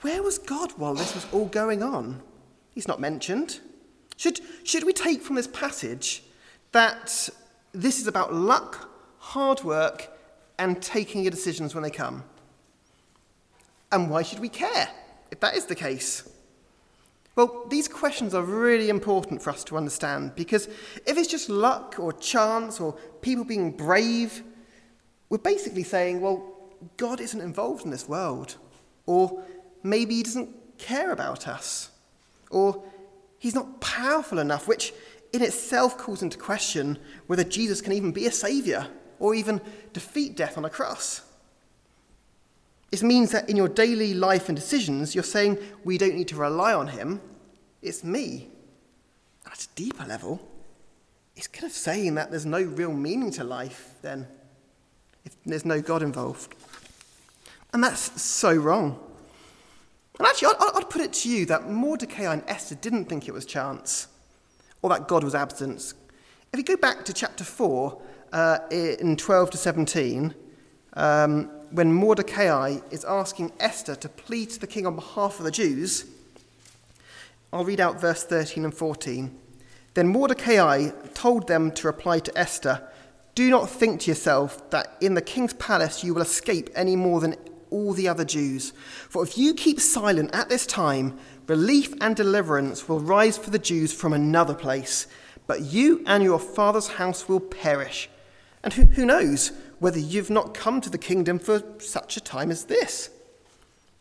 Where 0.00 0.22
was 0.22 0.38
God 0.38 0.72
while 0.76 0.94
this 0.94 1.14
was 1.14 1.26
all 1.32 1.46
going 1.46 1.82
on? 1.82 2.22
He's 2.74 2.88
not 2.88 3.00
mentioned. 3.00 3.60
Should, 4.16 4.40
should 4.64 4.84
we 4.84 4.92
take 4.92 5.22
from 5.22 5.36
this 5.36 5.48
passage 5.48 6.22
that 6.70 7.28
this 7.72 8.00
is 8.00 8.06
about 8.06 8.32
luck, 8.32 8.88
hard 9.18 9.64
work, 9.64 10.08
and 10.58 10.80
taking 10.82 11.22
your 11.22 11.30
decisions 11.30 11.74
when 11.74 11.82
they 11.82 11.90
come? 11.90 12.24
And 13.90 14.08
why 14.08 14.22
should 14.22 14.40
we 14.40 14.48
care 14.48 14.88
if 15.30 15.40
that 15.40 15.54
is 15.56 15.66
the 15.66 15.74
case? 15.74 16.28
Well, 17.34 17.64
these 17.68 17.88
questions 17.88 18.34
are 18.34 18.42
really 18.42 18.90
important 18.90 19.40
for 19.40 19.50
us 19.50 19.64
to 19.64 19.76
understand 19.76 20.34
because 20.34 20.66
if 21.06 21.16
it's 21.16 21.28
just 21.28 21.48
luck 21.48 21.96
or 21.98 22.12
chance 22.12 22.78
or 22.78 22.92
people 23.22 23.44
being 23.44 23.70
brave, 23.70 24.42
we're 25.30 25.38
basically 25.38 25.82
saying, 25.82 26.20
well, 26.20 26.52
God 26.96 27.20
isn't 27.20 27.40
involved 27.40 27.84
in 27.84 27.90
this 27.90 28.08
world. 28.08 28.56
Or 29.06 29.42
maybe 29.82 30.16
He 30.16 30.22
doesn't 30.22 30.78
care 30.78 31.10
about 31.10 31.48
us. 31.48 31.90
Or 32.50 32.82
He's 33.38 33.54
not 33.54 33.80
powerful 33.80 34.38
enough, 34.38 34.68
which 34.68 34.92
in 35.32 35.42
itself 35.42 35.96
calls 35.96 36.22
into 36.22 36.36
question 36.36 36.98
whether 37.26 37.44
Jesus 37.44 37.80
can 37.80 37.92
even 37.92 38.12
be 38.12 38.26
a 38.26 38.32
saviour 38.32 38.86
or 39.22 39.36
even 39.36 39.60
defeat 39.92 40.36
death 40.36 40.58
on 40.58 40.64
a 40.64 40.68
cross. 40.68 41.22
It 42.90 43.04
means 43.04 43.30
that 43.30 43.48
in 43.48 43.56
your 43.56 43.68
daily 43.68 44.14
life 44.14 44.48
and 44.48 44.56
decisions, 44.56 45.14
you're 45.14 45.22
saying, 45.22 45.58
we 45.84 45.96
don't 45.96 46.16
need 46.16 46.26
to 46.28 46.36
rely 46.36 46.74
on 46.74 46.88
him, 46.88 47.20
it's 47.80 48.02
me. 48.02 48.48
At 49.46 49.62
a 49.62 49.68
deeper 49.76 50.04
level, 50.04 50.46
it's 51.36 51.46
kind 51.46 51.64
of 51.64 51.72
saying 51.72 52.16
that 52.16 52.30
there's 52.30 52.44
no 52.44 52.62
real 52.62 52.92
meaning 52.92 53.30
to 53.32 53.44
life 53.44 53.94
then, 54.02 54.26
if 55.24 55.36
there's 55.46 55.64
no 55.64 55.80
God 55.80 56.02
involved. 56.02 56.56
And 57.72 57.82
that's 57.82 58.20
so 58.20 58.52
wrong. 58.52 58.98
And 60.18 60.26
actually, 60.26 60.48
I'd, 60.48 60.70
I'd 60.74 60.90
put 60.90 61.00
it 61.00 61.12
to 61.12 61.30
you 61.30 61.46
that 61.46 61.70
Mordecai 61.70 62.32
and 62.32 62.42
Esther 62.48 62.74
didn't 62.74 63.04
think 63.04 63.28
it 63.28 63.32
was 63.32 63.46
chance 63.46 64.08
or 64.82 64.90
that 64.90 65.06
God 65.06 65.22
was 65.22 65.36
absent. 65.36 65.94
If 66.52 66.58
you 66.58 66.64
go 66.64 66.76
back 66.76 67.04
to 67.04 67.12
chapter 67.12 67.44
4, 67.44 68.02
uh, 68.32 68.58
in 68.70 69.16
12 69.16 69.50
to 69.50 69.56
17, 69.56 70.34
um, 70.94 71.50
when 71.70 71.92
Mordecai 71.92 72.78
is 72.90 73.04
asking 73.04 73.52
Esther 73.60 73.94
to 73.96 74.08
plead 74.08 74.50
to 74.50 74.60
the 74.60 74.66
king 74.66 74.86
on 74.86 74.94
behalf 74.94 75.38
of 75.38 75.44
the 75.44 75.50
Jews, 75.50 76.06
I'll 77.52 77.64
read 77.64 77.80
out 77.80 78.00
verse 78.00 78.24
13 78.24 78.64
and 78.64 78.74
14. 78.74 79.38
Then 79.94 80.08
Mordecai 80.08 80.90
told 81.14 81.48
them 81.48 81.70
to 81.72 81.86
reply 81.86 82.18
to 82.20 82.38
Esther 82.38 82.82
Do 83.34 83.50
not 83.50 83.68
think 83.68 84.00
to 84.00 84.10
yourself 84.10 84.70
that 84.70 84.96
in 85.00 85.14
the 85.14 85.22
king's 85.22 85.54
palace 85.54 86.02
you 86.02 86.14
will 86.14 86.22
escape 86.22 86.70
any 86.74 86.96
more 86.96 87.20
than 87.20 87.36
all 87.70 87.92
the 87.92 88.08
other 88.08 88.24
Jews. 88.24 88.72
For 89.08 89.22
if 89.22 89.36
you 89.36 89.54
keep 89.54 89.80
silent 89.80 90.34
at 90.34 90.48
this 90.48 90.66
time, 90.66 91.18
relief 91.46 91.94
and 92.00 92.14
deliverance 92.14 92.88
will 92.88 93.00
rise 93.00 93.36
for 93.38 93.50
the 93.50 93.58
Jews 93.58 93.92
from 93.92 94.12
another 94.12 94.54
place, 94.54 95.06
but 95.46 95.62
you 95.62 96.02
and 96.06 96.22
your 96.22 96.38
father's 96.38 96.88
house 96.88 97.28
will 97.28 97.40
perish. 97.40 98.08
And 98.64 98.72
who, 98.74 98.84
who 98.84 99.06
knows 99.06 99.52
whether 99.78 99.98
you've 99.98 100.30
not 100.30 100.54
come 100.54 100.80
to 100.80 100.90
the 100.90 100.98
kingdom 100.98 101.38
for 101.38 101.62
such 101.78 102.16
a 102.16 102.20
time 102.20 102.50
as 102.50 102.64
this? 102.64 103.10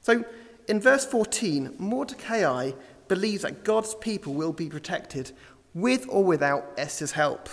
So, 0.02 0.24
in 0.68 0.80
verse 0.80 1.06
14, 1.06 1.76
Mordecai 1.78 2.72
believes 3.08 3.42
that 3.42 3.64
God's 3.64 3.96
people 3.96 4.34
will 4.34 4.54
be 4.54 4.70
protected 4.70 5.32
with 5.74 6.06
or 6.10 6.24
without 6.24 6.66
Esther's 6.78 7.12
help, 7.14 7.50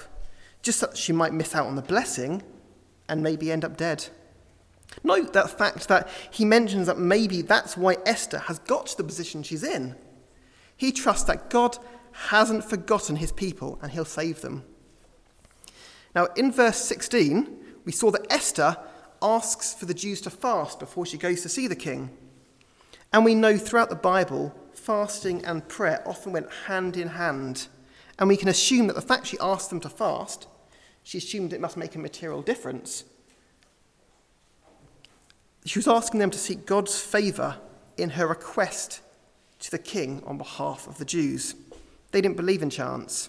just 0.63 0.81
that 0.81 0.97
she 0.97 1.13
might 1.13 1.33
miss 1.33 1.55
out 1.55 1.67
on 1.67 1.77
the 1.77 1.83
blessing 1.83 2.43
and 3.09 3.23
maybe 3.23 3.51
end 3.51 3.65
up 3.65 3.77
dead. 3.77 4.07
Note 5.05 5.33
that 5.33 5.57
fact 5.57 5.89
that 5.89 6.09
he 6.31 6.45
mentions 6.45 6.87
that 6.87 6.99
maybe 6.99 7.43
that's 7.43 7.77
why 7.77 7.97
Esther 8.07 8.39
has 8.39 8.59
got 8.61 8.87
to 8.87 8.97
the 8.97 9.05
position 9.05 9.43
she's 9.43 9.63
in. 9.63 9.95
He 10.77 10.93
trusts 10.93 11.25
that 11.25 11.51
God 11.51 11.79
hasn't 12.13 12.65
forgotten 12.65 13.17
his 13.17 13.33
people 13.33 13.79
and 13.83 13.93
he'll 13.93 14.05
save 14.05 14.41
them. 14.41 14.65
Now, 16.19 16.27
in 16.35 16.51
verse 16.51 16.79
16, 16.79 17.47
we 17.85 17.93
saw 17.93 18.11
that 18.11 18.27
Esther 18.29 18.77
asks 19.23 19.73
for 19.73 19.87
the 19.87 19.95
Jews 19.95 20.21
to 20.23 20.31
fast 20.31 20.81
before 20.81 21.07
she 21.07 21.17
goes 21.17 21.43
to 21.43 21.49
see 21.49 21.69
the 21.69 21.77
king. 21.77 22.11
And 23.13 23.25
we 23.25 23.37
know 23.37 23.57
throughout 23.57 23.89
the 23.89 23.95
Bible, 23.95 24.53
fasting 24.75 25.45
and 25.45 25.69
prayer 25.69 26.03
often 26.05 26.33
went 26.33 26.51
hand 26.67 26.97
in 26.97 27.07
hand. 27.07 27.69
And 28.19 28.29
we 28.29 28.37
can 28.37 28.49
assume 28.49 28.89
that 28.89 28.97
the 28.97 29.01
fact 29.01 29.29
she 29.29 29.39
asked 29.41 29.71
them 29.71 29.79
to 29.79 29.89
fast, 29.89 30.49
she 31.05 31.19
assumed 31.19 31.53
it 31.53 31.61
must 31.61 31.77
make 31.77 31.95
a 31.95 32.01
material 32.01 32.43
difference. 32.43 33.05
She 35.67 35.79
was 35.79 35.87
asking 35.87 36.19
them 36.19 36.33
to 36.33 36.39
seek 36.39 36.67
God's 36.67 37.01
favour 37.01 37.59
in 37.97 38.11
her 38.11 38.27
request 38.27 39.03
to 39.61 39.71
the 39.71 39.79
king 39.79 40.21
on 40.27 40.37
behalf 40.37 40.89
of 40.89 40.99
the 40.99 41.05
Jews. 41.05 41.55
They 42.11 42.21
didn't 42.21 42.39
believe 42.39 42.63
in 42.63 42.71
chance, 42.71 43.29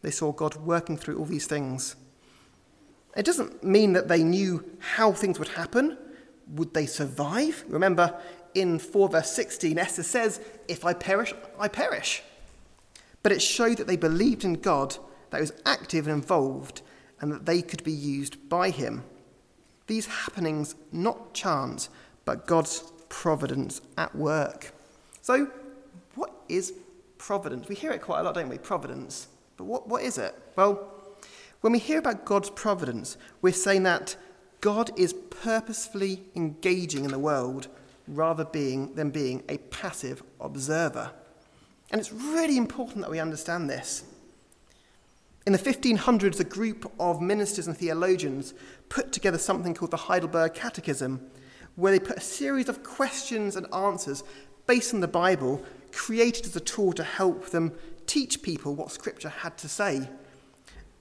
they 0.00 0.10
saw 0.10 0.32
God 0.32 0.56
working 0.56 0.96
through 0.96 1.18
all 1.18 1.26
these 1.26 1.46
things. 1.46 1.96
It 3.16 3.24
doesn't 3.24 3.64
mean 3.64 3.92
that 3.94 4.08
they 4.08 4.22
knew 4.22 4.64
how 4.78 5.12
things 5.12 5.38
would 5.38 5.48
happen. 5.48 5.98
Would 6.48 6.74
they 6.74 6.86
survive? 6.86 7.64
Remember, 7.68 8.20
in 8.54 8.78
4 8.78 9.08
verse 9.08 9.30
16, 9.32 9.78
Esther 9.78 10.02
says, 10.02 10.40
If 10.68 10.84
I 10.84 10.94
perish, 10.94 11.34
I 11.58 11.68
perish. 11.68 12.22
But 13.22 13.32
it 13.32 13.42
showed 13.42 13.76
that 13.78 13.86
they 13.86 13.96
believed 13.96 14.44
in 14.44 14.54
God, 14.54 14.96
that 15.30 15.38
he 15.38 15.42
was 15.42 15.52
active 15.66 16.06
and 16.06 16.14
involved, 16.14 16.82
and 17.20 17.30
that 17.32 17.46
they 17.46 17.62
could 17.62 17.84
be 17.84 17.92
used 17.92 18.48
by 18.48 18.70
him. 18.70 19.04
These 19.86 20.06
happenings, 20.06 20.74
not 20.92 21.34
chance, 21.34 21.88
but 22.24 22.46
God's 22.46 22.92
providence 23.08 23.80
at 23.98 24.14
work. 24.14 24.72
So, 25.20 25.48
what 26.14 26.32
is 26.48 26.72
providence? 27.18 27.68
We 27.68 27.74
hear 27.74 27.90
it 27.90 28.00
quite 28.00 28.20
a 28.20 28.22
lot, 28.22 28.34
don't 28.34 28.48
we? 28.48 28.58
Providence. 28.58 29.28
But 29.56 29.64
what, 29.64 29.88
what 29.88 30.02
is 30.02 30.16
it? 30.16 30.34
Well, 30.56 30.92
when 31.60 31.72
we 31.72 31.78
hear 31.78 31.98
about 31.98 32.24
God's 32.24 32.50
providence, 32.50 33.16
we're 33.42 33.52
saying 33.52 33.82
that 33.84 34.16
God 34.60 34.90
is 34.98 35.12
purposefully 35.12 36.22
engaging 36.34 37.04
in 37.04 37.10
the 37.10 37.18
world 37.18 37.68
rather 38.06 38.44
being, 38.44 38.94
than 38.94 39.10
being 39.10 39.42
a 39.48 39.58
passive 39.58 40.22
observer. 40.40 41.10
And 41.90 42.00
it's 42.00 42.12
really 42.12 42.56
important 42.56 43.00
that 43.00 43.10
we 43.10 43.18
understand 43.18 43.68
this. 43.68 44.04
In 45.46 45.52
the 45.52 45.58
1500s, 45.58 46.38
a 46.38 46.44
group 46.44 46.92
of 47.00 47.20
ministers 47.20 47.66
and 47.66 47.76
theologians 47.76 48.54
put 48.88 49.12
together 49.12 49.38
something 49.38 49.74
called 49.74 49.90
the 49.90 49.96
Heidelberg 49.96 50.54
Catechism, 50.54 51.20
where 51.76 51.92
they 51.92 51.98
put 51.98 52.18
a 52.18 52.22
series 52.22 52.68
of 52.68 52.82
questions 52.82 53.56
and 53.56 53.72
answers 53.74 54.22
based 54.66 54.92
on 54.92 55.00
the 55.00 55.08
Bible, 55.08 55.64
created 55.92 56.46
as 56.46 56.54
a 56.56 56.60
tool 56.60 56.92
to 56.92 57.02
help 57.02 57.50
them 57.50 57.72
teach 58.06 58.42
people 58.42 58.74
what 58.74 58.92
Scripture 58.92 59.30
had 59.30 59.56
to 59.58 59.68
say. 59.68 60.08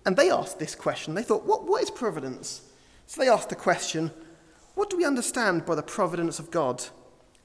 And 0.09 0.17
they 0.17 0.31
asked 0.31 0.57
this 0.57 0.73
question. 0.73 1.13
They 1.13 1.21
thought, 1.21 1.45
what, 1.45 1.67
what 1.67 1.83
is 1.83 1.91
providence? 1.91 2.63
So 3.05 3.21
they 3.21 3.29
asked 3.29 3.49
the 3.49 3.55
question, 3.55 4.09
what 4.73 4.89
do 4.89 4.97
we 4.97 5.05
understand 5.05 5.67
by 5.67 5.75
the 5.75 5.83
providence 5.83 6.39
of 6.39 6.49
God? 6.49 6.83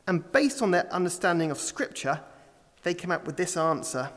And 0.07 0.33
based 0.33 0.63
on 0.63 0.71
their 0.71 0.91
understanding 0.91 1.51
of 1.51 1.61
Scripture, 1.61 2.23
they 2.83 2.95
came 2.95 3.11
up 3.11 3.27
with 3.27 3.37
this 3.37 3.59
answer 3.59 4.09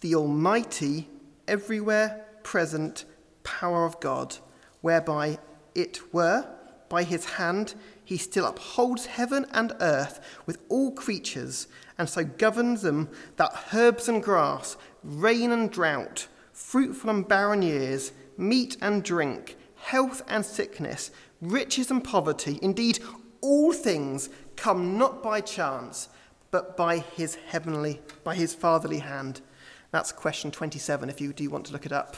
The 0.00 0.14
Almighty, 0.14 1.08
everywhere 1.48 2.24
present 2.44 3.04
power 3.42 3.84
of 3.84 3.98
God, 3.98 4.36
whereby 4.80 5.40
it 5.74 6.14
were, 6.14 6.48
by 6.88 7.02
his 7.02 7.24
hand, 7.30 7.74
he 8.04 8.16
still 8.16 8.46
upholds 8.46 9.06
heaven 9.06 9.44
and 9.50 9.72
earth 9.80 10.20
with 10.46 10.58
all 10.68 10.92
creatures, 10.92 11.66
and 11.98 12.08
so 12.08 12.22
governs 12.22 12.82
them 12.82 13.08
that 13.38 13.52
herbs 13.74 14.08
and 14.08 14.22
grass, 14.22 14.76
rain 15.02 15.50
and 15.50 15.72
drought, 15.72 16.28
fruitful 16.56 17.10
and 17.10 17.28
barren 17.28 17.60
years, 17.60 18.12
meat 18.38 18.78
and 18.80 19.04
drink, 19.04 19.56
health 19.76 20.22
and 20.26 20.44
sickness, 20.44 21.10
riches 21.42 21.90
and 21.90 22.02
poverty, 22.02 22.58
indeed, 22.62 22.98
all 23.42 23.74
things 23.74 24.30
come 24.56 24.96
not 24.96 25.22
by 25.22 25.40
chance, 25.42 26.08
but 26.50 26.74
by 26.74 26.98
his 26.98 27.34
heavenly, 27.34 28.00
by 28.24 28.34
his 28.34 28.54
fatherly 28.54 29.00
hand. 29.00 29.42
That's 29.90 30.12
question 30.12 30.50
27, 30.50 31.10
if 31.10 31.20
you 31.20 31.34
do 31.34 31.48
want 31.50 31.66
to 31.66 31.72
look 31.72 31.84
it 31.84 31.92
up 31.92 32.16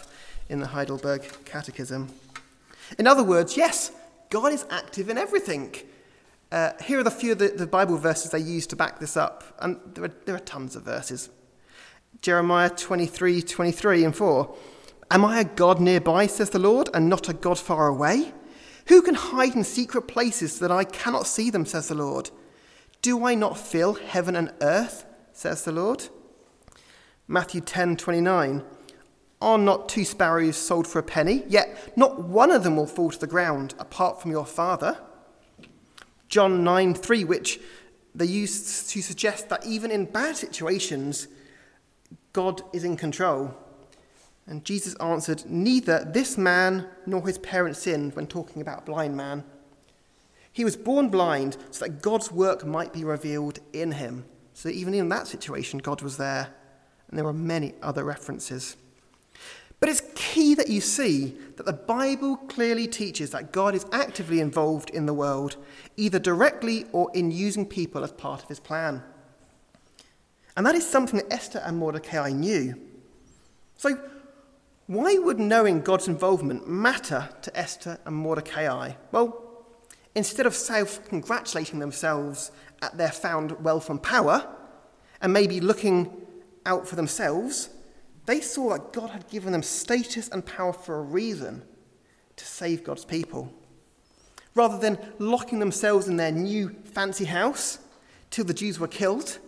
in 0.49 0.61
the 0.61 0.69
Heidelberg 0.69 1.45
Catechism. 1.45 2.09
In 2.97 3.09
other 3.09 3.25
words, 3.25 3.57
yes, 3.57 3.91
God 4.31 4.53
is 4.53 4.65
active 4.71 5.09
in 5.09 5.19
everything. 5.19 5.75
Uh, 6.53 6.71
here 6.85 7.01
are 7.01 7.03
the 7.03 7.11
few 7.11 7.33
of 7.33 7.39
the, 7.39 7.49
the, 7.49 7.67
Bible 7.67 7.99
verses 7.99 8.31
they 8.31 8.39
use 8.39 8.69
to 8.69 8.77
back 8.77 9.01
this 9.01 9.17
up, 9.17 9.43
and 9.59 9.81
there 9.95 10.05
are, 10.05 10.13
there 10.25 10.35
are 10.37 10.41
tons 10.41 10.77
of 10.77 10.85
verses. 10.85 11.29
Jeremiah 12.21 12.71
23, 12.71 13.43
23 13.43 14.05
and 14.05 14.17
4. 14.17 14.57
Am 15.11 15.25
I 15.25 15.41
a 15.41 15.45
God 15.45 15.81
nearby, 15.81 16.27
says 16.27 16.51
the 16.51 16.59
Lord, 16.59 16.91
and 16.93 17.09
not 17.09 17.29
a 17.29 17.33
God 17.33 17.59
far 17.59 17.89
away? 17.89 18.33
Who 18.89 19.03
can 19.03 19.15
hide 19.15 19.55
in 19.55 19.65
secret 19.65 20.03
places 20.03 20.59
that 20.59 20.71
I 20.71 20.85
cannot 20.85 21.27
see 21.27 21.51
them, 21.51 21.67
says 21.67 21.89
the 21.89 21.95
Lord? 21.95 22.31
Do 23.03 23.25
I 23.25 23.35
not 23.35 23.59
fill 23.59 23.95
heaven 23.95 24.35
and 24.35 24.53
earth, 24.61 25.07
says 25.33 25.65
the 25.65 25.73
Lord? 25.73 26.09
Matthew 27.27 27.61
10, 27.61 27.97
29. 27.97 28.65
Are 29.41 29.59
not 29.59 29.89
two 29.89 30.05
sparrows 30.05 30.57
sold 30.57 30.87
for 30.87 30.99
a 30.99 31.03
penny? 31.03 31.45
Yet 31.47 31.97
not 31.97 32.25
one 32.25 32.51
of 32.51 32.65
them 32.65 32.77
will 32.77 32.87
fall 32.87 33.11
to 33.11 33.19
the 33.19 33.27
ground 33.27 33.75
apart 33.79 34.21
from 34.21 34.33
your 34.33 34.47
Father. 34.47 34.99
John 36.29 36.65
9 36.65 36.95
3, 36.95 37.25
which 37.25 37.61
they 38.15 38.25
used 38.25 38.91
to 38.91 39.03
suggest 39.03 39.49
that 39.49 39.65
even 39.65 39.91
in 39.91 40.07
bad 40.07 40.37
situations, 40.37 41.29
God 42.33 42.63
is 42.73 42.85
in 42.85 42.97
control. 42.97 43.55
And 44.47 44.65
Jesus 44.65 44.95
answered, 44.97 45.45
Neither 45.47 46.05
this 46.05 46.39
man 46.39 46.87
nor 47.07 47.27
his 47.27 47.39
parents 47.39 47.81
sinned 47.81 48.17
when 48.17 48.27
talking 48.27 48.63
about 48.63 48.87
blind 48.87 49.17
man. 49.17 49.45
He 50.53 50.65
was 50.65 50.77
born 50.77 51.09
blind 51.09 51.57
so 51.71 51.85
that 51.85 52.03
God's 52.03 52.33
work 52.33 52.67
might 52.67 52.93
be 52.93 53.05
revealed 53.05 53.61
in 53.73 53.93
him. 53.93 54.25
So 54.55 54.69
even 54.71 54.95
in 54.95 55.09
that 55.11 55.29
situation, 55.29 55.79
God 55.79 56.03
was 56.03 56.17
there. 56.17 56.49
And 57.09 57.19
there 57.19 57.27
are 57.27 57.33
many 57.33 57.75
other 57.83 58.05
references. 58.05 58.77
But 59.81 59.89
it's 59.89 60.03
key 60.15 60.55
that 60.55 60.69
you 60.69 60.81
see 60.81 61.37
that 61.57 61.67
the 61.67 61.73
Bible 61.73 62.37
clearly 62.37 62.89
teaches 62.89 63.31
that 63.31 63.53
God 63.53 63.75
is 63.75 63.87
actively 63.93 64.41
involved 64.41 64.91
in 64.91 65.07
the 65.07 65.15
world, 65.15 65.57
either 65.97 66.19
directly 66.19 66.87
or 66.93 67.11
in 67.15 67.31
using 67.31 67.65
people 67.65 68.03
as 68.03 68.13
part 68.13 68.43
of 68.43 68.49
his 68.49 68.59
plan. 68.59 69.03
And 70.59 70.67
that 70.67 70.75
is 70.75 70.85
something 70.85 71.21
that 71.21 71.33
Esther 71.33 71.63
and 71.65 71.79
Mordecai 71.79 72.31
knew. 72.31 72.75
So, 73.77 73.97
why 74.89 75.17
would 75.17 75.39
knowing 75.39 75.83
God's 75.83 76.09
involvement 76.09 76.69
matter 76.69 77.29
to 77.43 77.57
Esther 77.57 78.01
and 78.05 78.17
Mordecai? 78.17 78.95
Well, 79.13 79.41
instead 80.17 80.47
of 80.47 80.57
self 80.57 81.09
congratulating 81.09 81.79
themselves 81.79 82.51
at 82.83 82.99
their 82.99 83.13
found 83.13 83.63
wealth 83.63 83.89
and 83.89 84.03
power, 84.03 84.53
and 85.23 85.33
maybe 85.33 85.61
looking 85.61 86.27
out 86.67 86.89
for 86.89 86.97
themselves, 86.97 87.71
they 88.27 88.41
saw 88.41 88.71
that 88.71 88.93
God 88.93 89.11
had 89.11 89.29
given 89.29 89.53
them 89.53 89.63
status 89.63 90.29
and 90.29 90.45
power 90.45 90.73
for 90.73 90.99
a 90.99 91.03
reason 91.03 91.63
to 92.35 92.45
save 92.45 92.83
God's 92.83 93.05
people. 93.05 93.53
Rather 94.57 94.77
than 94.77 94.99
locking 95.21 95.61
themselves 95.61 96.09
in 96.09 96.17
their 96.17 96.33
new 96.33 96.71
fancy 96.83 97.27
house 97.27 97.79
till 98.31 98.45
the 98.45 98.53
Jews 98.53 98.81
were 98.81 98.89
killed, 98.89 99.39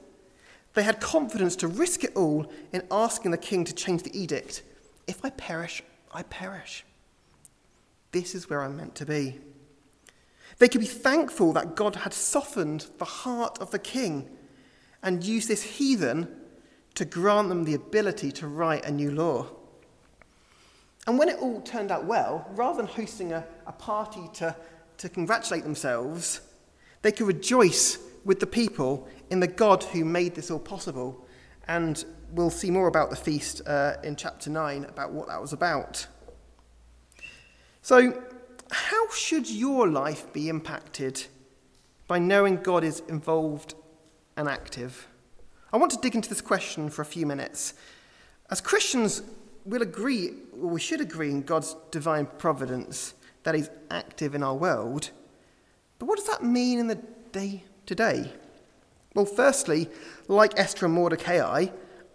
they 0.74 0.82
had 0.82 1.00
confidence 1.00 1.56
to 1.56 1.68
risk 1.68 2.04
it 2.04 2.12
all 2.14 2.50
in 2.72 2.82
asking 2.90 3.32
the 3.32 3.38
king 3.38 3.64
to 3.64 3.74
change 3.74 4.02
the 4.02 4.18
edict. 4.18 4.62
If 5.06 5.24
I 5.24 5.30
perish, 5.30 5.82
I 6.12 6.22
perish. 6.22 6.84
This 8.12 8.34
is 8.34 8.48
where 8.48 8.62
I'm 8.62 8.76
meant 8.76 8.94
to 8.96 9.06
be. 9.06 9.38
They 10.58 10.68
could 10.68 10.80
be 10.80 10.86
thankful 10.86 11.52
that 11.54 11.74
God 11.74 11.96
had 11.96 12.12
softened 12.12 12.86
the 12.98 13.04
heart 13.04 13.58
of 13.60 13.70
the 13.70 13.78
king 13.78 14.28
and 15.02 15.24
used 15.24 15.48
this 15.48 15.62
heathen 15.62 16.28
to 16.94 17.04
grant 17.04 17.48
them 17.48 17.64
the 17.64 17.74
ability 17.74 18.30
to 18.32 18.46
write 18.46 18.84
a 18.84 18.90
new 18.90 19.10
law. 19.10 19.46
And 21.06 21.18
when 21.18 21.28
it 21.28 21.38
all 21.38 21.60
turned 21.62 21.90
out 21.90 22.04
well, 22.04 22.46
rather 22.54 22.76
than 22.76 22.86
hosting 22.86 23.32
a, 23.32 23.44
a 23.66 23.72
party 23.72 24.28
to, 24.34 24.54
to 24.98 25.08
congratulate 25.08 25.62
themselves, 25.62 26.40
they 27.02 27.10
could 27.10 27.26
rejoice 27.26 27.98
with 28.24 28.40
the 28.40 28.46
people 28.46 29.08
in 29.30 29.40
the 29.40 29.46
God 29.46 29.82
who 29.84 30.04
made 30.04 30.34
this 30.34 30.50
all 30.50 30.58
possible. 30.58 31.26
And 31.68 32.04
we'll 32.32 32.50
see 32.50 32.70
more 32.70 32.88
about 32.88 33.10
the 33.10 33.16
feast 33.16 33.62
uh, 33.66 33.94
in 34.02 34.16
chapter 34.16 34.50
9 34.50 34.84
about 34.84 35.12
what 35.12 35.28
that 35.28 35.40
was 35.40 35.52
about. 35.52 36.06
So, 37.82 38.22
how 38.70 39.10
should 39.10 39.50
your 39.50 39.88
life 39.88 40.32
be 40.32 40.48
impacted 40.48 41.26
by 42.06 42.18
knowing 42.18 42.56
God 42.56 42.84
is 42.84 43.00
involved 43.08 43.74
and 44.36 44.48
active? 44.48 45.08
I 45.72 45.76
want 45.76 45.92
to 45.92 45.98
dig 45.98 46.14
into 46.14 46.28
this 46.28 46.40
question 46.40 46.90
for 46.90 47.02
a 47.02 47.06
few 47.06 47.26
minutes. 47.26 47.74
As 48.50 48.60
Christians, 48.60 49.22
we'll 49.64 49.82
agree, 49.82 50.32
or 50.52 50.68
we 50.68 50.80
should 50.80 51.00
agree, 51.00 51.30
in 51.30 51.42
God's 51.42 51.76
divine 51.90 52.26
providence 52.26 53.14
that 53.44 53.54
He's 53.54 53.70
active 53.90 54.34
in 54.34 54.42
our 54.42 54.54
world. 54.54 55.10
But 55.98 56.06
what 56.06 56.18
does 56.18 56.26
that 56.26 56.44
mean 56.44 56.78
in 56.78 56.86
the 56.86 57.00
day 57.32 57.64
to 57.86 57.94
day? 57.94 58.32
Well, 59.14 59.26
firstly, 59.26 59.88
like 60.28 60.58
Esther 60.58 60.86
and 60.86 60.94
Mordecai, 60.94 61.66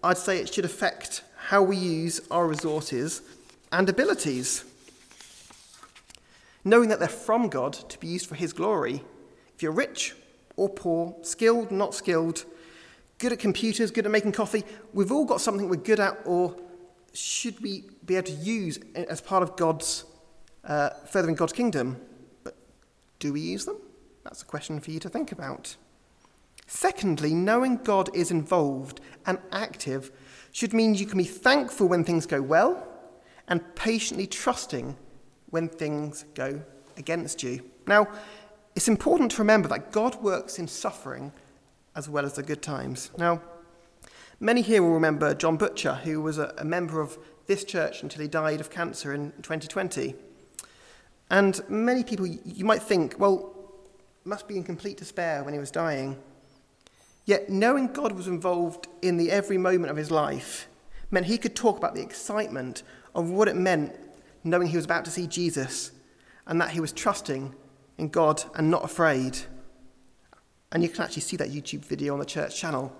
I'd 0.03 0.17
say 0.17 0.39
it 0.39 0.53
should 0.53 0.65
affect 0.65 1.23
how 1.35 1.61
we 1.61 1.75
use 1.75 2.21
our 2.31 2.47
resources 2.47 3.21
and 3.71 3.89
abilities. 3.89 4.63
Knowing 6.63 6.89
that 6.89 6.99
they're 6.99 7.07
from 7.07 7.49
God 7.49 7.73
to 7.73 7.99
be 7.99 8.07
used 8.07 8.27
for 8.27 8.35
His 8.35 8.53
glory. 8.53 9.03
If 9.55 9.61
you're 9.61 9.71
rich 9.71 10.15
or 10.55 10.69
poor, 10.69 11.15
skilled, 11.21 11.71
not 11.71 11.93
skilled, 11.93 12.45
good 13.17 13.33
at 13.33 13.39
computers, 13.39 13.91
good 13.91 14.05
at 14.05 14.11
making 14.11 14.31
coffee. 14.31 14.63
We've 14.93 15.11
all 15.11 15.25
got 15.25 15.41
something 15.41 15.69
we're 15.69 15.75
good 15.75 15.99
at, 15.99 16.17
or 16.25 16.55
should 17.13 17.59
we 17.61 17.83
be 18.05 18.15
able 18.15 18.27
to 18.27 18.33
use 18.33 18.79
as 18.95 19.21
part 19.21 19.43
of 19.43 19.55
God's, 19.55 20.05
uh, 20.63 20.89
furthering 21.09 21.35
God's 21.35 21.53
kingdom? 21.53 21.97
But 22.43 22.55
do 23.19 23.33
we 23.33 23.41
use 23.41 23.65
them? 23.65 23.77
That's 24.25 24.41
a 24.41 24.45
question 24.45 24.79
for 24.79 24.89
you 24.89 24.99
to 24.99 25.07
think 25.07 25.31
about. 25.31 25.77
Secondly, 26.67 27.35
knowing 27.35 27.77
God 27.77 28.09
is 28.15 28.31
involved 28.31 28.99
and 29.27 29.37
active 29.51 30.11
should 30.51 30.73
mean 30.73 30.95
you 30.95 31.05
can 31.05 31.19
be 31.19 31.23
thankful 31.23 31.87
when 31.87 32.03
things 32.03 32.25
go 32.25 32.41
well 32.41 32.87
and 33.47 33.75
patiently 33.75 34.25
trusting 34.25 34.97
when 35.51 35.69
things 35.69 36.25
go 36.33 36.59
against 36.97 37.43
you. 37.43 37.63
Now, 37.85 38.07
it's 38.75 38.87
important 38.87 39.31
to 39.31 39.37
remember 39.37 39.69
that 39.69 39.91
God 39.91 40.21
works 40.23 40.57
in 40.57 40.67
suffering 40.67 41.31
as 41.95 42.09
well 42.09 42.25
as 42.25 42.33
the 42.33 42.43
good 42.43 42.63
times. 42.63 43.11
Now, 43.17 43.41
many 44.39 44.63
here 44.63 44.81
will 44.81 44.93
remember 44.93 45.35
John 45.35 45.55
Butcher, 45.55 45.93
who 45.93 46.19
was 46.19 46.39
a, 46.39 46.51
a 46.57 46.65
member 46.65 46.99
of 46.99 47.19
this 47.45 47.63
church 47.63 48.01
until 48.01 48.23
he 48.23 48.27
died 48.27 48.59
of 48.59 48.71
cancer 48.71 49.13
in 49.13 49.33
2020. 49.43 50.15
And 51.29 51.61
many 51.69 52.03
people, 52.03 52.25
you 52.25 52.65
might 52.65 52.81
think, 52.81 53.15
well, 53.19 53.54
must 54.25 54.47
be 54.47 54.57
in 54.57 54.63
complete 54.63 54.97
despair 54.97 55.43
when 55.43 55.53
he 55.53 55.59
was 55.59 55.71
dying. 55.71 56.17
Yet, 57.25 57.49
knowing 57.49 57.87
God 57.87 58.11
was 58.11 58.27
involved 58.27 58.87
in 59.01 59.17
the 59.17 59.31
every 59.31 59.57
moment 59.57 59.91
of 59.91 59.97
his 59.97 60.11
life 60.11 60.67
meant 61.11 61.27
he 61.27 61.37
could 61.37 61.55
talk 61.55 61.77
about 61.77 61.95
the 61.95 62.01
excitement 62.01 62.83
of 63.13 63.29
what 63.29 63.47
it 63.47 63.55
meant 63.55 63.95
knowing 64.43 64.67
he 64.67 64.75
was 64.75 64.85
about 64.85 65.05
to 65.05 65.11
see 65.11 65.27
Jesus 65.27 65.91
and 66.45 66.59
that 66.61 66.71
he 66.71 66.79
was 66.79 66.91
trusting 66.91 67.53
in 67.97 68.09
God 68.09 68.43
and 68.55 68.69
not 68.69 68.83
afraid. 68.83 69.37
And 70.71 70.83
you 70.83 70.89
can 70.89 71.03
actually 71.03 71.21
see 71.21 71.37
that 71.37 71.49
YouTube 71.49 71.85
video 71.85 72.13
on 72.13 72.19
the 72.19 72.25
church 72.25 72.55
channel. 72.55 72.95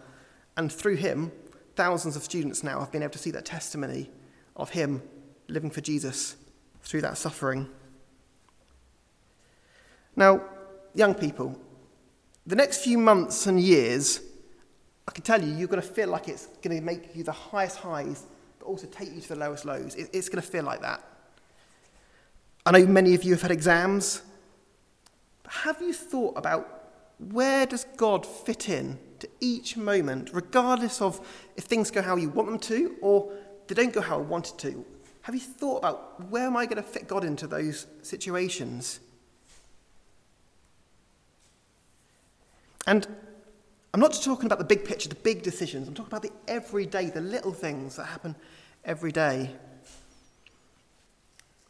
And 0.58 0.72
through 0.72 0.96
him, 0.96 1.32
thousands 1.76 2.16
of 2.16 2.24
students 2.24 2.64
now 2.64 2.80
have 2.80 2.92
been 2.92 3.04
able 3.04 3.12
to 3.12 3.20
see 3.20 3.32
that 3.32 3.46
testimony 3.46 4.10
of 4.56 4.70
him 4.70 5.02
living 5.48 5.70
for 5.70 5.82
Jesus 5.82 6.36
through 6.82 7.02
that 7.02 7.18
suffering. 7.18 7.68
Now, 10.16 10.42
young 10.96 11.14
people, 11.14 11.60
the 12.48 12.56
next 12.56 12.84
few 12.84 12.98
months 12.98 13.48
and 13.48 13.60
years, 13.60 14.22
I 15.08 15.12
can 15.12 15.24
tell 15.24 15.42
you, 15.44 15.54
you're 15.54 15.68
going 15.68 15.82
to 15.82 15.88
feel 15.88 16.10
like 16.10 16.28
it's 16.28 16.48
going 16.62 16.78
to 16.78 16.82
make 16.82 17.16
you 17.16 17.24
the 17.24 17.32
highest 17.32 17.78
highs, 17.78 18.24
but 18.60 18.66
also 18.66 18.88
take 18.88 19.14
you 19.14 19.22
to 19.22 19.30
the 19.30 19.36
lowest 19.36 19.66
lows. 19.66 19.96
It's 19.96 20.30
going 20.30 20.42
to 20.42 20.48
feel 20.48 20.64
like 20.64 20.82
that. 20.82 21.04
I 22.66 22.72
know 22.72 22.86
many 22.88 23.14
of 23.14 23.24
you 23.24 23.34
have 23.34 23.42
had 23.44 23.52
exams. 23.52 24.24
But 25.44 25.54
Have 25.54 25.82
you 25.82 25.94
thought 25.94 26.38
about 26.38 26.92
where 27.32 27.66
does 27.66 27.86
God 27.98 28.26
fit 28.26 28.70
in 28.70 28.98
to 29.20 29.30
each 29.40 29.78
moment, 29.78 30.32
regardless 30.34 31.02
of 31.02 31.26
if 31.56 31.66
things 31.66 31.92
go 31.92 32.02
how 32.02 32.16
you 32.16 32.30
want 32.30 32.50
them 32.50 32.60
to 32.60 32.96
or 33.02 33.32
they 33.68 33.76
don't 33.76 33.94
go 33.94 34.02
how 34.02 34.18
I 34.18 34.22
wanted 34.22 34.58
to? 34.60 34.86
Have 35.22 35.36
you 35.36 35.42
thought 35.42 35.78
about 35.78 36.30
where 36.30 36.46
am 36.46 36.58
I 36.58 36.66
going 36.66 36.78
to 36.78 36.84
fit 36.84 37.08
God 37.08 37.24
into 37.24 37.48
those 37.48 37.88
situations? 38.02 39.00
And 42.88 43.08
I'm 43.94 44.00
not 44.00 44.12
just 44.12 44.24
talking 44.24 44.46
about 44.46 44.60
the 44.60 44.66
big 44.66 44.86
picture, 44.86 45.10
the 45.10 45.16
big 45.16 45.42
decisions. 45.42 45.88
I'm 45.88 45.94
talking 45.94 46.12
about 46.12 46.22
the 46.22 46.32
everyday, 46.48 47.10
the 47.10 47.22
little 47.22 47.54
things 47.54 47.96
that 47.96 48.06
happen 48.06 48.36
every 48.84 49.12
day. 49.12 49.52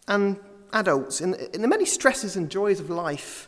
And 0.08 0.40
adults, 0.74 1.22
in, 1.22 1.36
in 1.54 1.62
the 1.62 1.68
many 1.68 1.86
stresses 1.86 2.36
and 2.36 2.50
joys 2.50 2.80
of 2.80 2.90
life, 2.90 3.48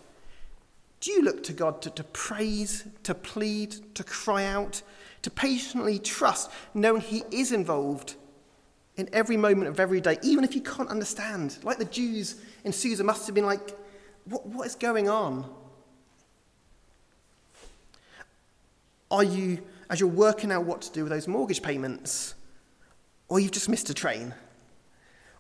do 1.00 1.12
you 1.12 1.22
look 1.22 1.44
to 1.44 1.54
God 1.54 1.82
to, 1.84 1.90
to 1.92 2.04
praise, 2.04 2.86
to 3.04 3.14
plead, 3.14 3.96
to 3.96 4.04
cry 4.04 4.46
out, 4.46 4.82
to 5.22 5.30
patiently 5.30 6.00
trust, 6.00 6.50
knowing 6.74 7.02
He 7.02 7.24
is 7.32 7.52
involved 7.52 8.16
in 8.96 9.08
every 9.14 9.38
moment 9.38 9.68
of 9.70 9.80
every 9.80 10.02
day, 10.02 10.18
even 10.24 10.44
if 10.44 10.56
you 10.56 10.62
can't 10.62 10.90
understand? 10.90 11.58
Like 11.64 11.78
the 11.78 11.86
Jews 11.86 12.42
in 12.64 12.74
Susa 12.74 13.04
must 13.04 13.28
have 13.28 13.36
been 13.36 13.46
like, 13.46 13.78
what, 14.26 14.46
what 14.46 14.66
is 14.66 14.76
going 14.76 15.08
on? 15.10 15.50
Are 19.10 19.24
you, 19.24 19.60
as 19.90 20.00
you're 20.00 20.10
working 20.10 20.52
out 20.52 20.66
what 20.66 20.82
to 20.82 20.92
do 20.92 21.04
with 21.04 21.12
those 21.12 21.28
mortgage 21.28 21.62
payments? 21.62 22.36
Or 23.30 23.40
you've 23.40 23.52
just 23.52 23.70
missed 23.70 23.90
a 23.90 23.94
train? 23.94 24.34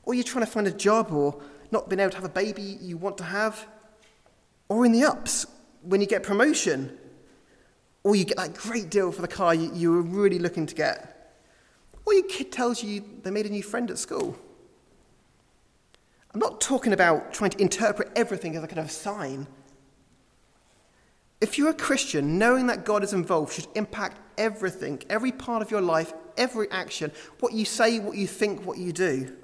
Or 0.03 0.13
you're 0.13 0.23
trying 0.23 0.45
to 0.45 0.51
find 0.51 0.67
a 0.67 0.71
job 0.71 1.12
or 1.12 1.41
not 1.71 1.89
been 1.89 1.99
able 1.99 2.12
to 2.12 2.17
have 2.17 2.25
a 2.25 2.30
baby 2.30 2.77
you 2.82 2.97
want 2.97 3.17
to 3.17 3.23
have? 3.23 3.67
Or 4.69 4.86
in 4.86 4.91
the 4.91 5.03
ups, 5.03 5.45
when 5.82 6.01
you 6.01 6.08
get 6.08 6.23
promotion? 6.23 6.97
Or 8.03 8.15
you 8.15 8.23
get 8.23 8.38
that 8.38 8.53
great 8.53 8.89
deal 8.89 9.12
for 9.12 9.21
the 9.21 9.27
car 9.27 9.53
you, 9.53 9.71
you 9.73 9.91
were 9.91 10.01
really 10.01 10.39
looking 10.39 10.65
to 10.65 10.75
get? 10.75 11.13
Or 12.06 12.13
your 12.13 12.23
kid 12.23 12.53
tells 12.53 12.82
you 12.82 13.03
they 13.23 13.32
made 13.32 13.45
a 13.45 13.49
new 13.49 13.63
friend 13.63 13.91
at 13.91 13.97
school? 13.97 14.38
I'm 16.34 16.39
not 16.39 16.62
talking 16.62 16.93
about 16.93 17.34
trying 17.34 17.49
to 17.51 17.62
interpret 17.62 18.12
everything 18.15 18.56
as 18.56 18.63
a 18.63 18.67
kind 18.67 18.80
of 18.80 18.91
sign. 18.91 19.47
If 21.39 21.58
you're 21.58 21.69
a 21.69 21.73
Christian, 21.73 22.39
knowing 22.39 22.67
that 22.67 22.84
God 22.84 23.04
is 23.04 23.13
involved 23.13 23.54
should 23.54 23.67
impact 23.76 24.19
everything, 24.38 25.02
every 25.10 25.32
part 25.32 25.62
of 25.62 25.69
your 25.69 25.82
life, 25.82 26.13
every 26.36 26.69
action, 26.71 27.12
what 27.39 27.54
you 27.54 27.65
say, 27.65 28.00
what 28.00 28.17
you 28.17 28.26
think, 28.26 28.65
what 28.65 28.78
you 28.78 28.91
do. 28.91 29.36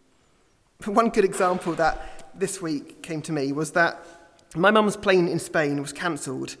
One 0.84 1.08
good 1.08 1.24
example 1.24 1.74
that 1.74 2.30
this 2.34 2.60
week 2.60 3.02
came 3.02 3.22
to 3.22 3.32
me 3.32 3.52
was 3.52 3.72
that 3.72 4.04
my 4.54 4.70
mum's 4.70 4.96
plane 4.96 5.28
in 5.28 5.38
Spain 5.38 5.80
was 5.80 5.92
cancelled 5.92 6.56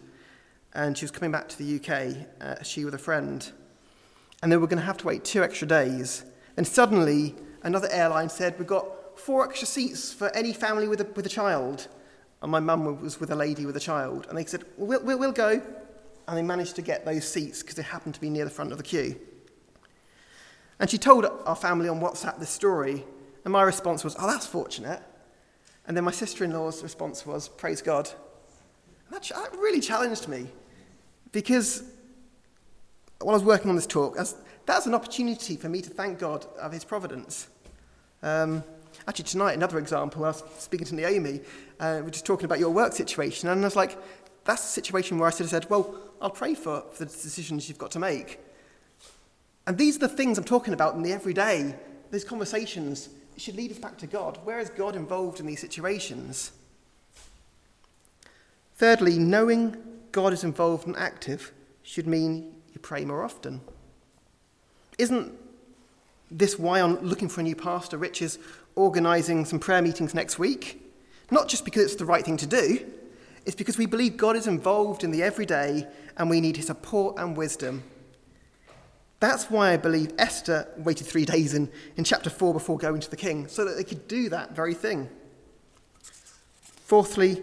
and 0.72 0.96
she 0.96 1.04
was 1.04 1.10
coming 1.10 1.32
back 1.32 1.48
to 1.48 1.58
the 1.58 1.76
UK, 1.76 2.26
uh, 2.40 2.62
she 2.62 2.84
with 2.84 2.94
a 2.94 2.98
friend. 2.98 3.50
And 4.42 4.50
they 4.50 4.56
were 4.56 4.66
going 4.66 4.78
to 4.78 4.84
have 4.84 4.96
to 4.98 5.06
wait 5.06 5.24
two 5.24 5.42
extra 5.42 5.66
days. 5.66 6.24
And 6.56 6.66
suddenly, 6.66 7.34
another 7.62 7.88
airline 7.90 8.28
said, 8.28 8.58
We've 8.58 8.66
got 8.66 9.18
four 9.18 9.44
extra 9.44 9.66
seats 9.66 10.12
for 10.12 10.34
any 10.34 10.52
family 10.52 10.88
with 10.88 11.00
a, 11.00 11.04
with 11.04 11.26
a 11.26 11.28
child. 11.30 11.88
And 12.42 12.50
my 12.50 12.60
mum 12.60 13.00
was 13.02 13.20
with 13.20 13.30
a 13.30 13.36
lady 13.36 13.66
with 13.66 13.76
a 13.76 13.80
child. 13.80 14.26
And 14.28 14.38
they 14.38 14.44
said, 14.44 14.64
we'll, 14.76 15.02
we'll, 15.02 15.18
we'll 15.18 15.32
go. 15.32 15.60
And 16.26 16.38
they 16.38 16.42
managed 16.42 16.76
to 16.76 16.82
get 16.82 17.04
those 17.04 17.26
seats 17.28 17.62
because 17.62 17.76
they 17.76 17.82
happened 17.82 18.14
to 18.14 18.20
be 18.20 18.30
near 18.30 18.44
the 18.44 18.50
front 18.50 18.72
of 18.72 18.78
the 18.78 18.84
queue. 18.84 19.18
And 20.78 20.88
she 20.88 20.96
told 20.96 21.26
our 21.26 21.56
family 21.56 21.88
on 21.88 22.00
WhatsApp 22.00 22.38
this 22.38 22.50
story. 22.50 23.04
And 23.44 23.52
my 23.52 23.62
response 23.62 24.04
was, 24.04 24.16
Oh, 24.18 24.26
that's 24.26 24.46
fortunate. 24.46 25.02
And 25.86 25.96
then 25.96 26.04
my 26.04 26.10
sister 26.10 26.44
in 26.44 26.52
law's 26.52 26.82
response 26.82 27.26
was, 27.26 27.48
Praise 27.48 27.82
God. 27.82 28.08
And 29.06 29.16
that, 29.16 29.30
that 29.34 29.52
really 29.58 29.80
challenged 29.80 30.28
me 30.28 30.46
because 31.32 31.82
while 33.20 33.30
I 33.30 33.34
was 33.34 33.44
working 33.44 33.68
on 33.68 33.76
this 33.76 33.86
talk, 33.86 34.16
that's 34.66 34.86
an 34.86 34.94
opportunity 34.94 35.56
for 35.56 35.68
me 35.68 35.82
to 35.82 35.90
thank 35.90 36.18
God 36.18 36.46
of 36.58 36.72
His 36.72 36.84
providence. 36.84 37.48
Um, 38.22 38.64
Actually, 39.06 39.24
tonight, 39.24 39.52
another 39.54 39.78
example, 39.78 40.24
I 40.24 40.28
was 40.28 40.44
speaking 40.58 40.86
to 40.86 40.94
Naomi, 40.94 41.40
uh, 41.78 41.96
we 41.96 42.02
were 42.02 42.10
just 42.10 42.26
talking 42.26 42.44
about 42.44 42.58
your 42.58 42.70
work 42.70 42.92
situation, 42.92 43.48
and 43.48 43.60
I 43.60 43.64
was 43.64 43.76
like, 43.76 43.98
that's 44.44 44.64
a 44.64 44.68
situation 44.68 45.18
where 45.18 45.28
I 45.28 45.30
sort 45.30 45.42
of 45.42 45.50
said, 45.50 45.68
well, 45.70 45.94
I'll 46.20 46.30
pray 46.30 46.54
for, 46.54 46.84
for 46.92 47.04
the 47.04 47.10
decisions 47.10 47.68
you've 47.68 47.78
got 47.78 47.90
to 47.92 47.98
make. 47.98 48.40
And 49.66 49.78
these 49.78 49.96
are 49.96 50.00
the 50.00 50.08
things 50.08 50.38
I'm 50.38 50.44
talking 50.44 50.74
about 50.74 50.94
in 50.94 51.02
the 51.02 51.12
everyday, 51.12 51.74
these 52.10 52.24
conversations 52.24 53.08
should 53.36 53.56
lead 53.56 53.70
us 53.70 53.78
back 53.78 53.96
to 53.98 54.06
God. 54.06 54.38
Where 54.44 54.58
is 54.58 54.70
God 54.70 54.96
involved 54.96 55.40
in 55.40 55.46
these 55.46 55.60
situations? 55.60 56.52
Thirdly, 58.76 59.18
knowing 59.18 59.76
God 60.12 60.32
is 60.32 60.44
involved 60.44 60.86
and 60.86 60.96
active 60.96 61.52
should 61.82 62.06
mean 62.06 62.54
you 62.72 62.80
pray 62.80 63.04
more 63.04 63.22
often. 63.22 63.60
Isn't 64.98 65.32
this 66.30 66.58
why 66.58 66.80
I'm 66.80 66.98
looking 67.00 67.28
for 67.28 67.40
a 67.40 67.44
new 67.44 67.56
pastor? 67.56 67.96
Rich 67.98 68.22
is 68.22 68.38
organising 68.80 69.44
some 69.44 69.58
prayer 69.58 69.82
meetings 69.82 70.14
next 70.14 70.38
week, 70.38 70.82
not 71.30 71.48
just 71.48 71.64
because 71.64 71.84
it's 71.84 71.94
the 71.96 72.04
right 72.04 72.24
thing 72.24 72.36
to 72.38 72.46
do, 72.46 72.86
it's 73.46 73.56
because 73.56 73.78
we 73.78 73.86
believe 73.86 74.16
God 74.16 74.36
is 74.36 74.46
involved 74.46 75.04
in 75.04 75.10
the 75.10 75.22
everyday 75.22 75.86
and 76.16 76.28
we 76.28 76.40
need 76.40 76.56
his 76.56 76.66
support 76.66 77.18
and 77.18 77.36
wisdom. 77.36 77.82
That's 79.20 79.50
why 79.50 79.72
I 79.72 79.76
believe 79.76 80.12
Esther 80.18 80.68
waited 80.78 81.06
three 81.06 81.24
days 81.24 81.54
in, 81.54 81.70
in 81.96 82.04
chapter 82.04 82.30
4 82.30 82.54
before 82.54 82.78
going 82.78 83.00
to 83.00 83.10
the 83.10 83.16
king, 83.16 83.48
so 83.48 83.64
that 83.64 83.76
they 83.76 83.84
could 83.84 84.08
do 84.08 84.28
that 84.30 84.56
very 84.56 84.74
thing. 84.74 85.08
Fourthly, 86.86 87.42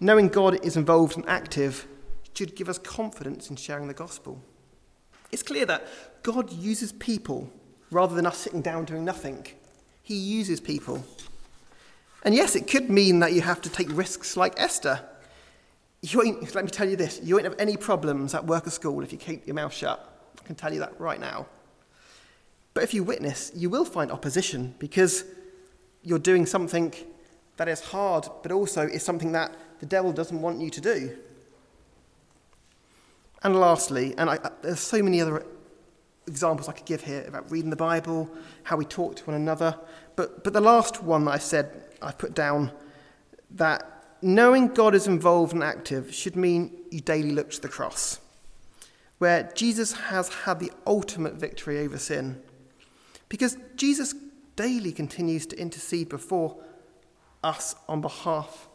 knowing 0.00 0.28
God 0.28 0.64
is 0.64 0.76
involved 0.76 1.16
and 1.16 1.28
active 1.28 1.86
should 2.34 2.56
give 2.56 2.70
us 2.70 2.78
confidence 2.78 3.50
in 3.50 3.56
sharing 3.56 3.86
the 3.86 3.94
gospel. 3.94 4.40
It's 5.30 5.42
clear 5.42 5.66
that 5.66 5.86
God 6.22 6.50
uses 6.52 6.92
people 6.92 7.50
rather 7.90 8.14
than 8.14 8.26
us 8.26 8.38
sitting 8.38 8.62
down 8.62 8.86
doing 8.86 9.04
nothing. 9.04 9.46
He 10.10 10.16
uses 10.16 10.58
people. 10.58 11.04
And 12.24 12.34
yes, 12.34 12.56
it 12.56 12.66
could 12.66 12.90
mean 12.90 13.20
that 13.20 13.32
you 13.32 13.42
have 13.42 13.60
to 13.60 13.68
take 13.70 13.86
risks 13.96 14.36
like 14.36 14.54
Esther. 14.56 15.00
You 16.02 16.20
ain't, 16.24 16.52
let 16.52 16.64
me 16.64 16.70
tell 16.72 16.88
you 16.88 16.96
this 16.96 17.20
you 17.22 17.36
won't 17.36 17.44
have 17.44 17.54
any 17.60 17.76
problems 17.76 18.34
at 18.34 18.44
work 18.44 18.66
or 18.66 18.70
school 18.70 19.04
if 19.04 19.12
you 19.12 19.18
keep 19.18 19.46
your 19.46 19.54
mouth 19.54 19.72
shut. 19.72 20.04
I 20.36 20.44
can 20.44 20.56
tell 20.56 20.74
you 20.74 20.80
that 20.80 20.98
right 20.98 21.20
now. 21.20 21.46
But 22.74 22.82
if 22.82 22.92
you 22.92 23.04
witness, 23.04 23.52
you 23.54 23.70
will 23.70 23.84
find 23.84 24.10
opposition 24.10 24.74
because 24.80 25.24
you're 26.02 26.18
doing 26.18 26.44
something 26.44 26.92
that 27.56 27.68
is 27.68 27.80
hard, 27.80 28.26
but 28.42 28.50
also 28.50 28.88
is 28.88 29.04
something 29.04 29.30
that 29.30 29.56
the 29.78 29.86
devil 29.86 30.10
doesn't 30.10 30.42
want 30.42 30.60
you 30.60 30.70
to 30.70 30.80
do. 30.80 31.16
And 33.44 33.54
lastly, 33.54 34.16
and 34.18 34.28
I, 34.28 34.40
there's 34.62 34.80
so 34.80 35.04
many 35.04 35.20
other 35.20 35.46
examples 36.30 36.68
I 36.68 36.72
could 36.72 36.86
give 36.86 37.02
here 37.02 37.24
about 37.26 37.50
reading 37.50 37.70
the 37.70 37.76
Bible, 37.76 38.30
how 38.62 38.76
we 38.76 38.84
talk 38.84 39.16
to 39.16 39.24
one 39.24 39.36
another. 39.36 39.76
But, 40.16 40.44
but 40.44 40.52
the 40.52 40.60
last 40.60 41.02
one 41.02 41.24
that 41.26 41.32
I 41.32 41.38
said, 41.38 41.84
I 42.00 42.12
put 42.12 42.34
down 42.34 42.72
that 43.50 44.16
knowing 44.22 44.68
God 44.68 44.94
is 44.94 45.06
involved 45.06 45.52
and 45.52 45.62
active 45.62 46.14
should 46.14 46.36
mean 46.36 46.72
you 46.90 47.00
daily 47.00 47.32
look 47.32 47.50
to 47.50 47.60
the 47.60 47.68
cross, 47.68 48.20
where 49.18 49.50
Jesus 49.54 49.92
has 49.92 50.28
had 50.28 50.60
the 50.60 50.70
ultimate 50.86 51.34
victory 51.34 51.80
over 51.80 51.98
sin. 51.98 52.40
Because 53.28 53.56
Jesus 53.76 54.14
daily 54.56 54.92
continues 54.92 55.46
to 55.46 55.58
intercede 55.58 56.08
before 56.08 56.56
us 57.42 57.74
on 57.88 58.00
behalf. 58.00 58.68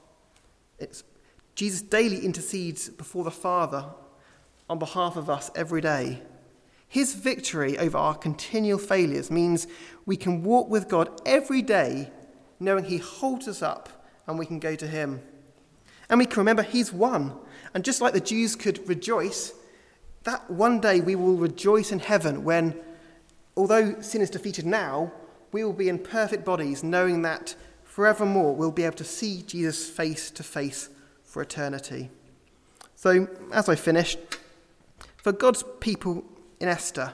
It's, 0.80 1.04
Jesus 1.56 1.82
daily 1.82 2.20
intercedes 2.20 2.90
before 2.90 3.24
the 3.24 3.32
Father 3.32 3.86
on 4.70 4.80
behalf 4.80 5.16
of 5.16 5.30
us 5.30 5.52
every 5.56 5.82
day. 5.82 6.22
His 6.88 7.14
victory 7.14 7.78
over 7.78 7.98
our 7.98 8.16
continual 8.16 8.80
failures 8.80 9.30
means 9.32 9.68
we 10.06 10.18
can 10.18 10.44
walk 10.44 10.70
with 10.70 10.88
God 10.88 11.22
every 11.26 11.62
day 11.62 12.12
knowing 12.60 12.86
He 12.86 12.98
holds 12.98 13.48
us 13.48 13.62
up 13.62 13.90
and 14.28 14.40
we 14.40 14.46
can 14.46 14.60
go 14.60 14.76
to 14.76 14.88
Him. 14.88 15.22
And 16.10 16.20
we 16.20 16.26
can 16.26 16.38
remember 16.38 16.64
He's 16.64 16.94
won. 16.94 17.38
And 17.74 17.84
just 17.84 18.02
like 18.02 18.14
the 18.14 18.20
Jews 18.20 18.56
could 18.56 18.88
rejoice, 18.88 19.54
that 20.24 20.50
one 20.50 20.80
day 20.80 21.02
we 21.02 21.16
will 21.16 21.36
rejoice 21.36 21.92
in 21.92 22.00
heaven 22.00 22.44
when, 22.44 22.80
although 23.56 24.02
sin 24.02 24.22
is 24.22 24.30
defeated 24.30 24.66
now, 24.66 25.12
we 25.52 25.64
will 25.64 25.74
be 25.74 25.90
in 25.90 26.00
perfect 26.00 26.44
bodies 26.46 26.84
knowing 26.84 27.22
that 27.22 27.56
forevermore 27.84 28.56
we'll 28.56 28.72
be 28.72 28.84
able 28.84 28.98
to 28.98 29.04
see 29.04 29.42
Jesus 29.44 29.90
face 29.90 30.30
to 30.32 30.44
face 30.44 30.90
for 31.24 31.42
eternity. 31.42 32.10
So, 32.96 33.28
as 33.52 33.70
I 33.70 33.76
finish, 33.76 34.18
for 35.18 35.32
God's 35.32 35.64
people 35.80 36.24
in 36.60 36.68
Esther, 36.68 37.14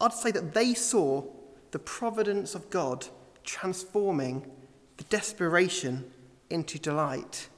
I'd 0.00 0.12
say 0.12 0.30
that 0.32 0.54
they 0.54 0.74
saw 0.74 1.24
the 1.70 1.78
providence 1.78 2.54
of 2.54 2.70
God 2.70 3.06
transforming 3.44 4.50
the 4.96 5.04
desperation 5.04 6.10
into 6.50 6.78
delight. 6.78 7.48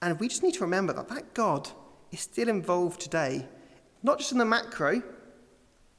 And 0.00 0.18
we 0.18 0.28
just 0.28 0.42
need 0.42 0.54
to 0.54 0.64
remember 0.64 0.92
that 0.94 1.08
that 1.08 1.34
God 1.34 1.70
is 2.10 2.20
still 2.20 2.48
involved 2.48 3.00
today, 3.00 3.46
not 4.02 4.18
just 4.18 4.32
in 4.32 4.38
the 4.38 4.44
macro. 4.44 5.02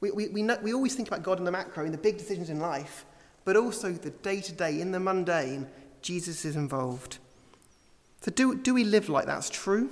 We, 0.00 0.10
we, 0.10 0.28
we, 0.28 0.42
know, 0.42 0.58
we 0.62 0.74
always 0.74 0.94
think 0.94 1.08
about 1.08 1.22
God 1.22 1.38
in 1.38 1.44
the 1.44 1.50
macro, 1.50 1.84
in 1.84 1.92
the 1.92 1.98
big 1.98 2.18
decisions 2.18 2.50
in 2.50 2.60
life, 2.60 3.06
but 3.44 3.56
also 3.56 3.92
the 3.92 4.10
day 4.10 4.40
to 4.40 4.52
day, 4.52 4.80
in 4.80 4.92
the 4.92 5.00
mundane, 5.00 5.66
Jesus 6.02 6.44
is 6.44 6.56
involved. 6.56 7.18
So, 8.20 8.30
do, 8.30 8.56
do 8.56 8.74
we 8.74 8.84
live 8.84 9.08
like 9.08 9.26
that's 9.26 9.48
true? 9.48 9.90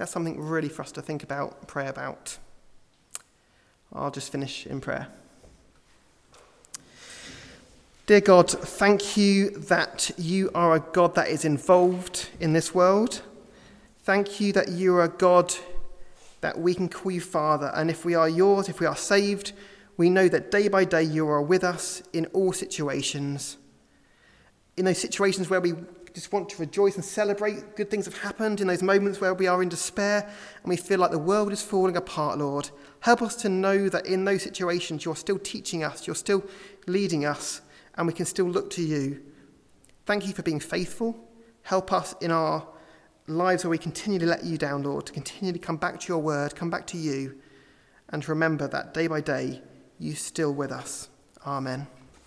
That's 0.00 0.12
something 0.12 0.40
really 0.40 0.70
for 0.70 0.80
us 0.80 0.92
to 0.92 1.02
think 1.02 1.22
about, 1.22 1.68
pray 1.68 1.86
about. 1.86 2.38
I'll 3.92 4.10
just 4.10 4.32
finish 4.32 4.66
in 4.66 4.80
prayer. 4.80 5.08
Dear 8.06 8.22
God, 8.22 8.50
thank 8.50 9.18
you 9.18 9.50
that 9.50 10.10
you 10.16 10.50
are 10.54 10.74
a 10.74 10.80
God 10.80 11.14
that 11.16 11.28
is 11.28 11.44
involved 11.44 12.30
in 12.40 12.54
this 12.54 12.74
world. 12.74 13.20
Thank 14.02 14.40
you 14.40 14.54
that 14.54 14.70
you 14.70 14.96
are 14.96 15.04
a 15.04 15.10
God 15.10 15.54
that 16.40 16.58
we 16.58 16.72
can 16.72 16.88
call 16.88 17.12
you 17.12 17.20
Father. 17.20 17.70
And 17.74 17.90
if 17.90 18.02
we 18.02 18.14
are 18.14 18.26
yours, 18.26 18.70
if 18.70 18.80
we 18.80 18.86
are 18.86 18.96
saved, 18.96 19.52
we 19.98 20.08
know 20.08 20.28
that 20.28 20.50
day 20.50 20.68
by 20.68 20.86
day 20.86 21.02
you 21.02 21.28
are 21.28 21.42
with 21.42 21.62
us 21.62 22.02
in 22.14 22.24
all 22.32 22.54
situations. 22.54 23.58
In 24.78 24.86
those 24.86 24.96
situations 24.96 25.50
where 25.50 25.60
we 25.60 25.74
just 26.14 26.32
want 26.32 26.48
to 26.50 26.60
rejoice 26.60 26.96
and 26.96 27.04
celebrate 27.04 27.76
good 27.76 27.90
things 27.90 28.04
have 28.04 28.18
happened 28.18 28.60
in 28.60 28.66
those 28.66 28.82
moments 28.82 29.20
where 29.20 29.34
we 29.34 29.46
are 29.46 29.62
in 29.62 29.68
despair 29.68 30.28
and 30.62 30.68
we 30.68 30.76
feel 30.76 30.98
like 30.98 31.10
the 31.10 31.18
world 31.18 31.52
is 31.52 31.62
falling 31.62 31.96
apart, 31.96 32.38
Lord. 32.38 32.70
Help 33.00 33.22
us 33.22 33.36
to 33.36 33.48
know 33.48 33.88
that 33.88 34.06
in 34.06 34.24
those 34.24 34.42
situations 34.42 35.04
you're 35.04 35.16
still 35.16 35.38
teaching 35.38 35.84
us, 35.84 36.06
you're 36.06 36.16
still 36.16 36.44
leading 36.86 37.24
us, 37.24 37.62
and 37.96 38.06
we 38.06 38.12
can 38.12 38.26
still 38.26 38.46
look 38.46 38.70
to 38.70 38.82
you. 38.82 39.22
Thank 40.06 40.26
you 40.26 40.32
for 40.32 40.42
being 40.42 40.60
faithful. 40.60 41.16
Help 41.62 41.92
us 41.92 42.14
in 42.20 42.30
our 42.30 42.66
lives 43.26 43.64
where 43.64 43.70
we 43.70 43.78
continually 43.78 44.26
let 44.26 44.44
you 44.44 44.58
down, 44.58 44.82
Lord, 44.82 45.06
to 45.06 45.12
continually 45.12 45.58
come 45.58 45.76
back 45.76 46.00
to 46.00 46.08
your 46.08 46.18
word, 46.18 46.56
come 46.56 46.70
back 46.70 46.86
to 46.88 46.96
you, 46.96 47.38
and 48.08 48.28
remember 48.28 48.66
that 48.68 48.92
day 48.92 49.06
by 49.06 49.20
day, 49.20 49.62
You're 49.98 50.16
still 50.16 50.52
with 50.52 50.72
us. 50.72 51.10
Amen. 51.46 51.99